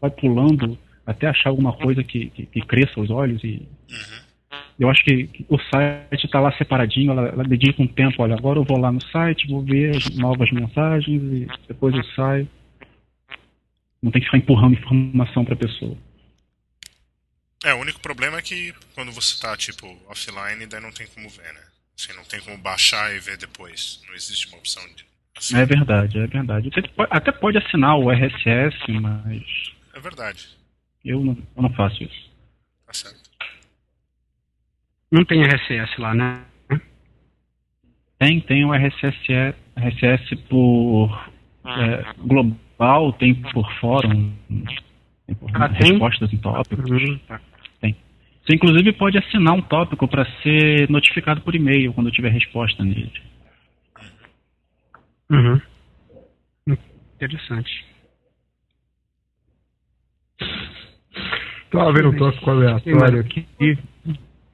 [0.00, 0.76] vai pulando
[1.06, 4.58] até achar alguma coisa que, que, que cresça os olhos e uhum.
[4.80, 8.34] eu acho que, que o site está lá separadinho, ela, ela, dedica um tempo, olha,
[8.34, 12.48] agora eu vou lá no site, vou ver as novas mensagens e depois eu saio.
[14.02, 15.96] Não tem que ficar empurrando informação para a pessoa.
[17.64, 21.28] É, o único problema é que quando você está tipo offline, daí não tem como
[21.28, 21.60] ver, né?
[21.98, 24.00] Assim, não tem como baixar e ver depois.
[24.06, 25.04] Não existe uma opção de.
[25.34, 25.56] Assim.
[25.56, 26.70] É verdade, é verdade.
[26.70, 29.42] Você até pode assinar o RSS, mas.
[29.94, 30.48] É verdade.
[31.06, 32.30] Eu não, eu não faço isso.
[32.84, 33.30] Tá certo.
[35.10, 36.44] Não tem RSS lá, né?
[38.18, 41.30] Tem, tem o RSS, RSS por
[41.64, 44.32] é, global tem por fórum,
[45.26, 46.38] tem por ah, respostas tem?
[46.38, 46.90] em tópicos.
[46.90, 47.20] Uhum.
[47.80, 47.96] Tem.
[48.42, 53.12] Você inclusive pode assinar um tópico para ser notificado por e-mail quando tiver resposta nele.
[55.30, 55.60] Uhum.
[57.14, 57.84] Interessante.
[61.76, 63.46] Estava vendo um tópico aleatório aqui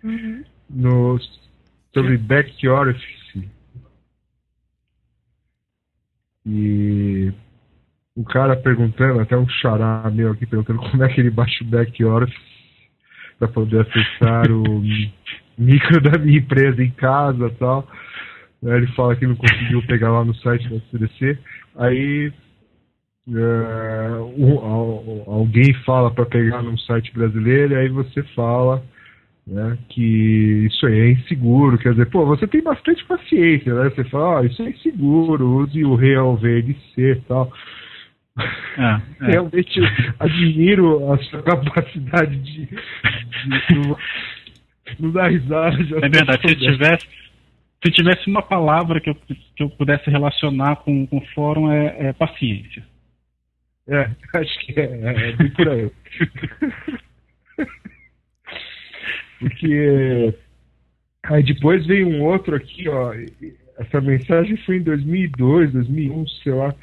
[0.03, 0.45] uhum.
[0.69, 1.21] no,
[1.95, 3.49] sobre back orifice.
[6.45, 7.33] E
[8.17, 11.67] o cara perguntando, até um xará meu aqui perguntando como é que ele baixa o
[11.67, 12.35] back office
[13.39, 14.83] para poder acessar o
[15.57, 17.89] micro da minha empresa em casa e tal.
[18.63, 21.39] Ele fala que não conseguiu pegar lá no site da CDC.
[21.77, 22.33] Aí
[23.29, 28.83] uh, um, alguém fala para pegar num site brasileiro, e aí você fala
[29.47, 33.91] né, que isso aí é inseguro, quer dizer, pô, você tem bastante paciência, né?
[33.91, 37.53] Você fala, ah, isso é inseguro, use o Real VNC e tal.
[38.39, 38.83] É,
[39.27, 39.31] é.
[39.33, 39.81] Realmente
[40.19, 43.97] admiro a sua capacidade de, de
[44.99, 45.77] não dar risada.
[45.77, 47.07] É verdade, se tivesse,
[47.85, 49.15] se tivesse uma palavra que eu,
[49.57, 52.92] que eu pudesse relacionar com, com o fórum é, é paciência.
[53.89, 55.91] É, acho que é, é, é bem por aí.
[59.39, 60.35] Porque
[61.25, 63.13] aí depois veio um outro aqui, ó.
[63.79, 66.75] Essa mensagem foi em 2002, 2001, sei lá.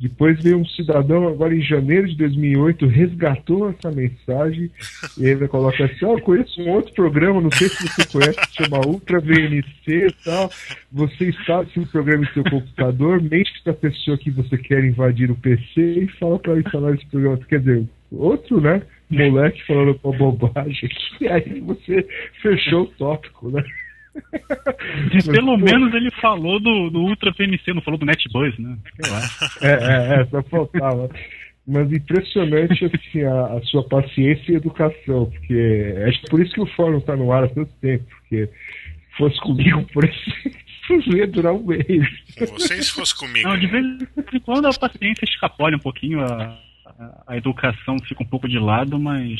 [0.00, 4.70] Depois veio um cidadão, agora em janeiro de 2008, resgatou essa mensagem
[5.18, 8.80] e ainda coloca assim: oh, conheço um outro programa, não sei se você conhece, chama
[8.86, 10.50] Ultra VNC e tal.
[10.90, 14.82] Você está se o programa em seu computador, mente que a pessoa que você quer
[14.82, 17.38] invadir o PC e fala para instalar esse programa.
[17.46, 18.80] Quer dizer, outro, né?
[19.10, 22.06] Moleque falando uma bobagem aqui, aí você
[22.40, 23.62] fechou o tópico, né?
[25.32, 28.76] Pelo menos ele falou do, do Ultra PNC, não falou do NetBuzz, né?
[29.62, 31.10] É, é, é, só faltava.
[31.66, 36.60] Mas impressionante assim, a, a, sua paciência e educação, porque acho que por isso que
[36.60, 41.26] o fórum está no ar há tanto tempo, porque se fosse comigo, por exemplo, ia
[41.26, 42.08] durar um mês.
[42.38, 43.48] Vocês se fosse comigo.
[43.48, 43.84] Não, de vez
[44.32, 48.58] em quando a paciência escapole um pouquinho, a, a, a educação fica um pouco de
[48.58, 49.38] lado, mas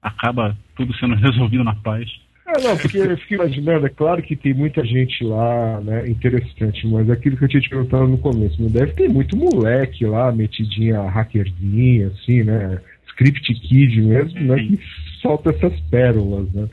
[0.00, 2.08] acaba tudo sendo resolvido na paz.
[2.46, 6.86] Ah, não, porque eu fico imaginando, é claro que tem muita gente lá, né, interessante,
[6.86, 10.30] mas aquilo que eu tinha te perguntado no começo, não deve ter muito moleque lá,
[10.30, 14.78] metidinha hackerzinha, assim, né, script kid mesmo, né, que
[15.20, 16.68] solta essas pérolas, né.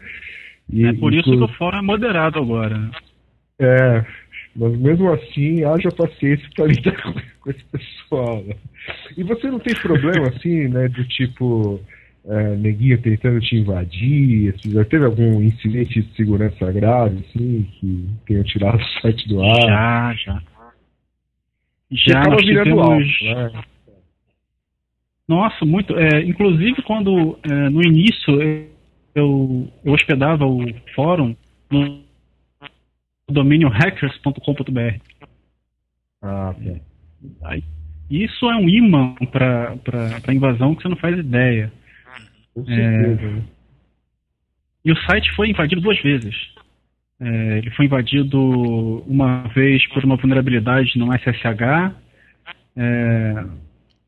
[0.71, 2.91] E, é por isso que o fórum é moderado agora.
[3.59, 4.05] É,
[4.55, 8.55] mas mesmo assim, haja paciência para lidar com, com esse pessoal, né?
[9.17, 11.79] E você não tem problema, assim, né, do tipo
[12.25, 14.55] é, neguinho tentando te invadir?
[14.65, 19.61] Já teve algum incidente de segurança grave, assim, que tenham tirado o site do ar?
[19.61, 20.43] Já, já.
[21.91, 22.79] Já nós tivemos...
[22.79, 23.63] Alto, né?
[25.27, 25.97] Nossa, muito.
[25.97, 28.41] É, inclusive, quando é, no início
[29.15, 31.35] eu, eu hospedava o fórum
[31.71, 32.03] no
[33.29, 34.99] domínio hackers.com.br.
[36.21, 36.81] Ah, ok.
[37.43, 37.63] Aí,
[38.09, 41.71] isso é um imã para invasão que você não faz ideia.
[42.53, 43.43] Com certeza.
[43.49, 43.53] É...
[44.85, 46.35] E o site foi invadido duas vezes.
[47.19, 48.39] É, ele foi invadido
[49.07, 51.95] uma vez por uma vulnerabilidade no SSH
[52.75, 53.45] é,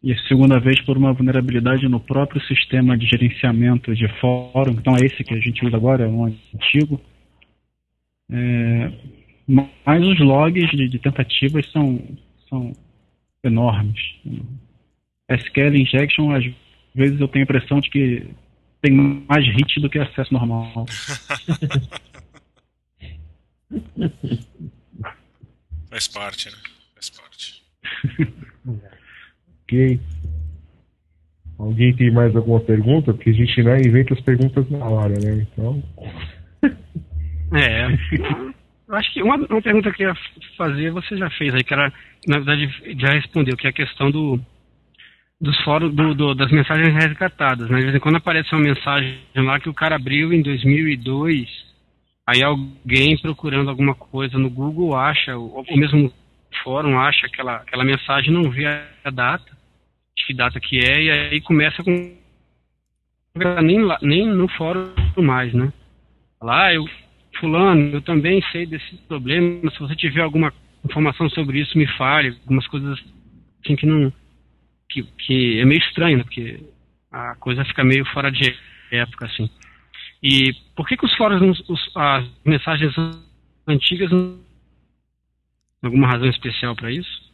[0.04, 4.74] e a segunda vez por uma vulnerabilidade no próprio sistema de gerenciamento de fórum.
[4.74, 7.00] Então é esse que a gente usa agora, é um antigo.
[8.30, 8.92] É,
[9.48, 12.02] mas os logs de, de, tentativas são,
[12.50, 12.72] são
[13.44, 14.00] enormes.
[15.30, 16.44] SQL injection às
[16.96, 18.28] vezes eu tenho a impressão de que
[18.82, 18.92] tem
[19.28, 20.86] mais hit do que acesso normal.
[25.90, 26.58] Faz parte, né?
[26.94, 27.64] Faz parte.
[29.64, 30.00] ok.
[31.58, 33.14] Alguém tem mais alguma pergunta?
[33.14, 35.48] Porque a gente né, inventa as perguntas na hora, né?
[35.52, 35.84] Então.
[37.54, 37.86] É.
[38.88, 40.16] Eu acho que uma, uma pergunta que eu ia
[40.58, 41.94] fazer você já fez aí, que era,
[42.28, 42.68] na verdade,
[43.00, 44.42] já respondeu, que é a questão do,
[45.40, 47.70] dos fóruns do, do, das mensagens resgatadas.
[47.70, 47.78] Né?
[47.78, 51.48] De vez em quando aparece uma mensagem lá que o cara abriu em 2002,
[52.28, 56.12] aí alguém procurando alguma coisa no Google acha, ou, ou mesmo
[56.64, 59.52] fórum acha aquela, aquela mensagem, não vê a data,
[60.16, 62.16] que data que é, e aí começa com
[63.62, 65.72] nem, lá, nem no fórum mais, né?
[66.42, 66.86] Lá, eu,
[67.40, 72.30] fulano, eu também sei desse problema, se você tiver alguma informação sobre isso, me fale,
[72.30, 72.98] algumas coisas
[73.64, 74.12] assim que não
[74.90, 76.24] que, que é meio estranho, né?
[76.24, 76.60] Porque
[77.12, 78.56] a coisa fica meio fora de
[78.92, 79.50] época, assim.
[80.22, 82.94] E por que, que os fóruns, os, as mensagens
[83.68, 84.44] antigas não
[85.84, 87.26] alguma razão especial para isso?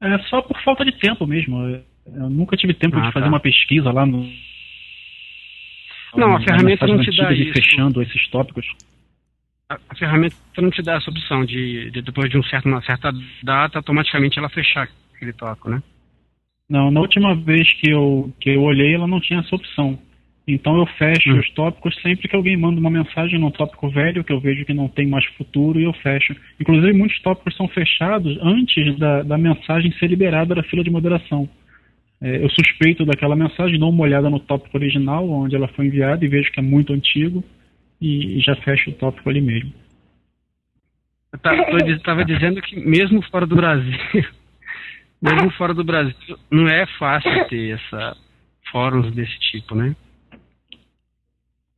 [0.00, 1.56] É só por falta de tempo mesmo.
[2.06, 3.28] Eu nunca tive tempo ah, de fazer tá.
[3.28, 4.28] uma pesquisa lá no.
[6.16, 7.52] Não, a ferramenta não te dá isso.
[7.52, 8.66] fechando esses tópicos.
[9.68, 12.82] A, a, ferramenta não te dá essa opção de, de, depois de um certo, uma
[12.82, 13.12] certa
[13.42, 14.88] data, automaticamente ela fechar
[15.24, 15.82] aquele tópico, né?
[16.68, 19.98] Não, na última vez que eu, que eu olhei, ela não tinha essa opção.
[20.46, 21.38] Então eu fecho hum.
[21.38, 24.74] os tópicos sempre que alguém manda uma mensagem num tópico velho que eu vejo que
[24.74, 26.36] não tem mais futuro e eu fecho.
[26.60, 31.48] Inclusive muitos tópicos são fechados antes da, da mensagem ser liberada da fila de moderação.
[32.20, 36.24] É, eu suspeito daquela mensagem, dou uma olhada no tópico original, onde ela foi enviada
[36.24, 37.42] e vejo que é muito antigo
[38.00, 39.72] e, e já fecho o tópico ali mesmo.
[41.32, 43.98] Eu estava dizendo que mesmo fora do Brasil
[45.24, 48.16] mesmo fora do Brasil, não é fácil ter essa
[48.70, 49.96] fóruns desse tipo, né?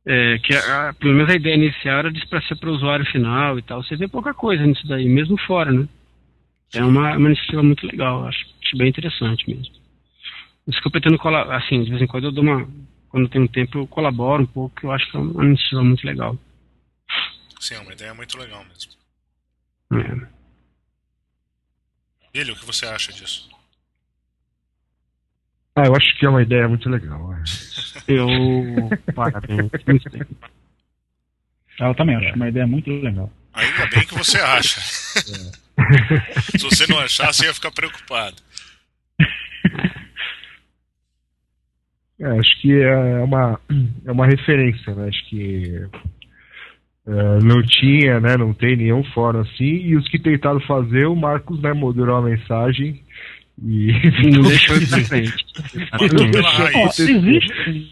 [0.05, 3.05] É, que a, pelo menos a ideia inicial era de para ser para o usuário
[3.05, 3.83] final e tal.
[3.83, 5.87] Você vê pouca coisa nisso daí, mesmo fora, né?
[6.73, 9.73] É uma, uma iniciativa muito legal, acho, acho bem interessante mesmo.
[10.67, 12.67] Isso que eu pretendo colaborar, assim, de vez em quando eu dou uma.
[13.09, 15.83] Quando eu tenho tempo, eu colaboro um pouco, que eu acho que é uma iniciativa
[15.83, 16.37] muito legal.
[17.59, 18.91] Sim, é uma ideia muito legal mesmo.
[19.93, 20.36] É.
[22.37, 23.49] Ele, o que você acha disso?
[25.75, 27.33] Ah, eu acho que é uma ideia muito legal.
[27.33, 27.43] é.
[28.07, 28.27] Eu.
[29.13, 29.69] Parabéns.
[31.79, 33.31] Eu também acho uma ideia muito legal.
[33.53, 34.79] Ainda bem que você acha.
[36.51, 38.35] Se você não achar, você ia ficar preocupado.
[42.19, 43.59] É, acho que é uma,
[44.05, 45.07] é uma referência, né?
[45.09, 45.87] Acho que
[47.07, 48.35] é, não tinha, né?
[48.37, 49.63] Não tem nenhum fórum assim.
[49.63, 53.01] E os que tentaram fazer, o Marcos né, moderou a mensagem
[53.63, 53.87] e
[54.33, 54.75] Não deixou
[56.43, 56.49] Ó,
[56.83, 56.99] raiz.
[56.99, 57.87] existem.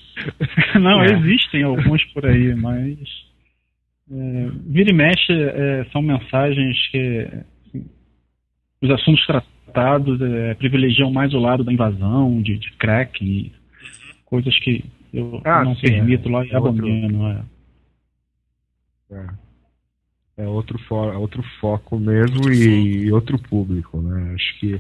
[0.79, 1.13] Não, É.
[1.17, 2.97] existem alguns por aí, mas.
[4.11, 7.27] é, vira e mexe é, são mensagens que.
[7.67, 7.85] assim,
[8.81, 13.51] os assuntos tratados é, privilegiam mais o lado da invasão, de, de crack, e
[14.25, 16.31] coisas que eu Ah, não sim, permito é.
[16.31, 17.45] lá e É outro- abandono.
[19.11, 19.45] É.
[20.37, 24.33] É, é outro, fo é outro foco mesmo e, outro público, né?
[24.33, 24.79] Acho que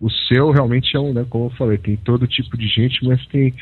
[0.00, 3.24] o seu realmente é um, né, como eu falei, tem todo tipo de gente, mas
[3.28, 3.54] tem,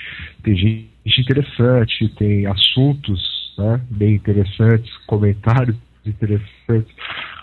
[0.42, 6.92] tem gente interessante, tem assuntos né, bem interessantes, comentários interessantes.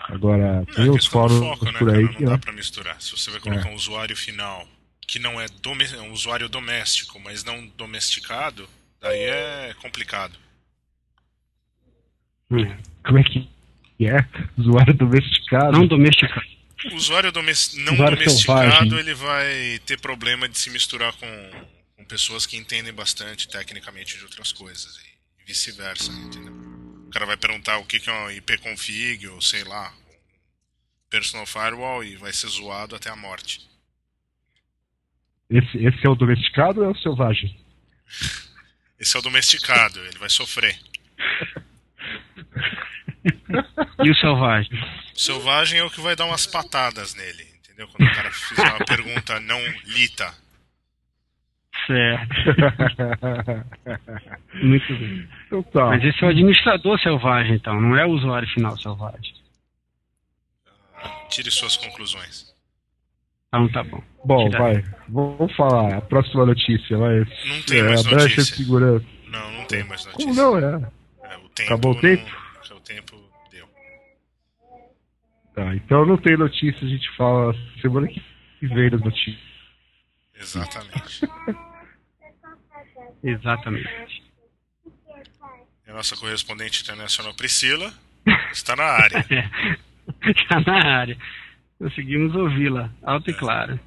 [0.08, 1.98] Agora, Não, tem é questão do fóruns foco, né, por cara?
[1.98, 3.00] aí Não que dá né, pra misturar.
[3.00, 4.66] Se você vai colocar um usuário final
[5.00, 8.68] que não é, é um usuário doméstico, mas não domesticado,
[9.00, 10.38] daí é complicado.
[13.04, 13.48] Como é que
[14.00, 14.16] é?
[14.58, 15.72] Usuário domesticado.
[15.72, 16.42] Não domesticado.
[16.90, 18.98] O usuário domes- não Usuário domesticado, selvagem.
[18.98, 21.50] ele vai ter problema de se misturar com,
[21.96, 26.52] com pessoas que entendem bastante tecnicamente de outras coisas e vice-versa, entendeu?
[27.06, 29.92] O cara vai perguntar o que que é um ipconfig ou sei lá,
[31.08, 33.60] personal firewall e vai ser zoado até a morte.
[35.48, 37.56] Esse, esse é o domesticado ou é o selvagem?
[38.98, 40.78] Esse é o domesticado, ele vai sofrer.
[44.04, 44.78] E o selvagem?
[45.14, 47.88] O selvagem é o que vai dar umas patadas nele, entendeu?
[47.88, 50.32] Quando o cara fizer uma pergunta não lita.
[51.86, 52.34] Certo.
[54.62, 55.28] Muito bem.
[55.46, 55.86] então tá.
[55.86, 59.34] Mas esse é o administrador selvagem, então, não é o usuário final selvagem.
[61.28, 62.52] Tire suas conclusões.
[63.48, 64.02] Então tá bom.
[64.24, 64.58] Bom, Tira.
[64.58, 64.84] vai.
[65.08, 65.96] Vamos falar.
[65.96, 67.18] A próxima notícia, vai.
[67.18, 68.56] Não tem é, mais a brecha notícia.
[68.56, 69.06] de segurança.
[69.28, 70.26] Não, não tem mais notícia.
[70.26, 70.90] Como não, é?
[71.58, 72.30] É, o tempo Acabou o não- tempo?
[72.70, 73.68] O tempo deu.
[75.54, 78.22] Tá, então não tem notícia, a gente fala semana que
[78.62, 79.52] vem das notícias.
[80.34, 81.20] Exatamente.
[83.22, 84.22] Exatamente.
[85.86, 87.92] E a nossa correspondente internacional Priscila
[88.52, 89.24] está na área.
[90.24, 91.16] Está na área.
[91.78, 93.78] Conseguimos ouvi-la, alto e claro.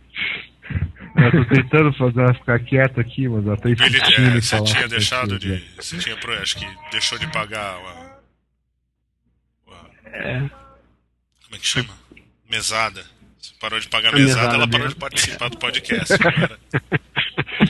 [1.17, 4.63] Eu tô tentando fazer ela ficar quieta aqui, mas ela tá Ele, insistindo é, você
[4.63, 5.37] tinha deixado né?
[5.37, 5.63] de.
[5.77, 7.77] Você tinha, pro- acho que deixou de pagar a.
[7.77, 8.15] a-
[10.11, 11.93] É, como é que chama?
[12.49, 13.03] Mesada.
[13.39, 14.93] Você parou de pagar A mesada, mesada ela parou dele.
[14.93, 16.13] de participar do podcast.
[16.21, 16.59] agora.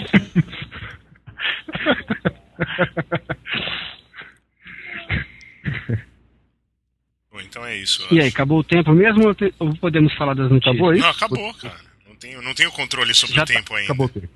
[7.32, 8.06] Bom, então é isso.
[8.12, 8.36] E aí, acho.
[8.36, 10.74] acabou o tempo mesmo ou, podemos falar das notícias?
[10.76, 11.00] Acabou aí?
[11.00, 11.95] Não, acabou, cara.
[12.16, 13.92] Não tenho, não tenho controle sobre Já o tá- tempo ainda.
[13.92, 14.30] Acabou o tempo.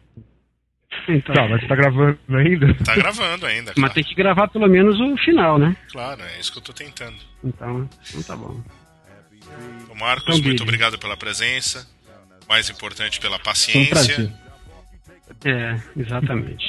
[1.08, 2.74] Então, Tá, mas tá gravando ainda?
[2.84, 3.94] Tá gravando ainda, mas claro.
[3.94, 5.76] tem que gravar pelo menos o final, né?
[5.92, 7.16] Claro, é isso que eu tô tentando.
[7.44, 8.62] Então, então tá bom.
[9.84, 11.88] Então, Marcos, Então, muito obrigado pela presença.
[12.50, 13.90] Mais importante, pela um paciência.
[13.90, 14.32] prazer.
[15.46, 16.66] É, exatamente.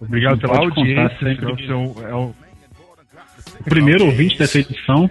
[0.00, 1.18] Obrigado pela Pode audiência.
[1.18, 2.34] sempre você é um- é um-
[3.60, 5.10] O primeiro ouvinte dessa edição.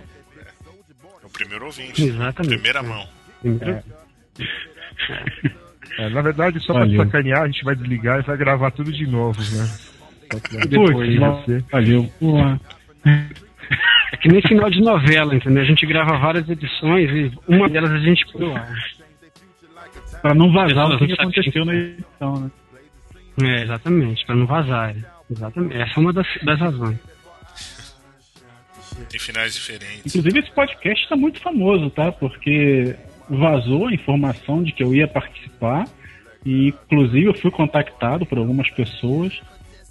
[1.22, 2.04] É o primeiro ouvinte.
[2.04, 2.54] Exatamente.
[2.56, 3.08] Primeira mão.
[3.42, 3.84] Primeiro-
[6.00, 7.04] é, na verdade, só pra Valeu.
[7.06, 9.70] sacanear, a gente vai desligar e vai gravar tudo de novo, né?
[10.30, 11.64] Pra Putz, depois você.
[11.72, 12.12] valeu.
[12.20, 12.60] Porra.
[13.06, 15.62] É que nem final de novela, entendeu?
[15.64, 18.74] A gente grava várias edições e uma delas a gente põe ar.
[20.22, 22.52] Pra não vazar Pessoas o que, que aconteceu na edição, né?
[23.42, 24.96] É, exatamente, pra não vazar.
[25.30, 25.76] Exatamente.
[25.76, 27.00] Essa é uma das, das razões.
[29.10, 30.06] Tem finais diferentes.
[30.16, 32.12] Inclusive esse podcast está muito famoso, tá?
[32.12, 32.96] Porque
[33.30, 35.86] vazou a informação de que eu ia participar
[36.46, 39.42] e inclusive eu fui contactado por algumas pessoas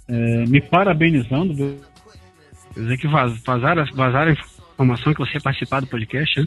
[0.07, 1.55] eh, me parabenizando.
[2.73, 4.35] Quer dizer que vaz, vazaram, vazaram a
[4.73, 6.45] informação que você ia participar do podcast, né?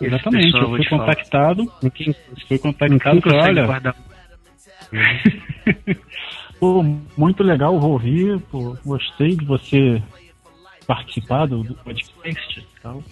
[0.00, 1.06] Exatamente, pessoal, eu fui falar.
[1.06, 1.72] contactado,
[2.46, 3.96] fui contactado e consegue olha, guardar.
[6.60, 6.82] pô,
[7.16, 10.02] muito legal, vou ouvir, pô, gostei de você
[10.86, 13.02] participar do, do podcast e tal.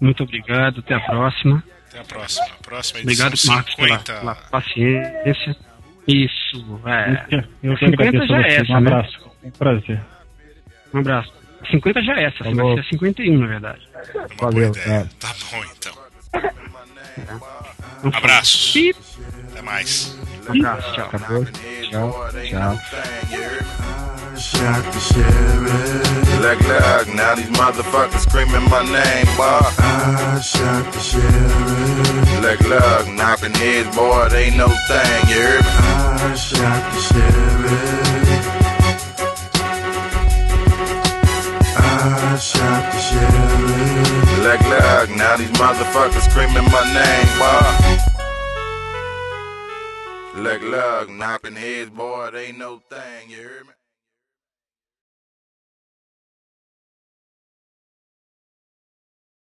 [0.00, 1.62] Muito obrigado, até a próxima.
[1.88, 2.46] Até a próxima.
[2.46, 4.20] A próxima Obrigado, Marcos, pela, 50.
[4.20, 5.56] pela paciência.
[6.08, 7.44] Isso, é.
[7.62, 8.88] Eu que 50 agradeço é Um né?
[8.88, 9.30] abraço.
[9.44, 10.00] Um prazer.
[10.92, 11.39] Um abraço.
[11.70, 12.74] 50 já é essa, Falou.
[12.74, 13.80] vai ser 51, na verdade.
[14.14, 14.84] Uma Valeu, boa ideia.
[14.84, 15.10] cara.
[15.20, 15.92] Tá bom, então.
[17.18, 18.72] Então, Abraços.
[18.72, 18.98] Pip.
[19.52, 20.16] Até mais.
[20.48, 21.04] Um abraço, tchau.
[21.06, 21.44] Acabou?
[21.44, 22.78] Tchau, tchau.
[24.32, 26.40] I shot the sheriff.
[26.40, 29.60] Look, look, now these motherfuckers screaming my name, boy.
[29.78, 32.40] I shot the sheriff.
[32.40, 35.70] Look, look, knocking heads, boy, it ain't no thing, you heard me?
[35.70, 38.29] I shot the sheriff.
[42.02, 44.38] I shot the sheriff.
[44.38, 48.10] Look, look, now these motherfuckers screaming my name, boy.
[50.40, 53.79] Look, look, knocking heads, boy, it ain't no thing, you hear me?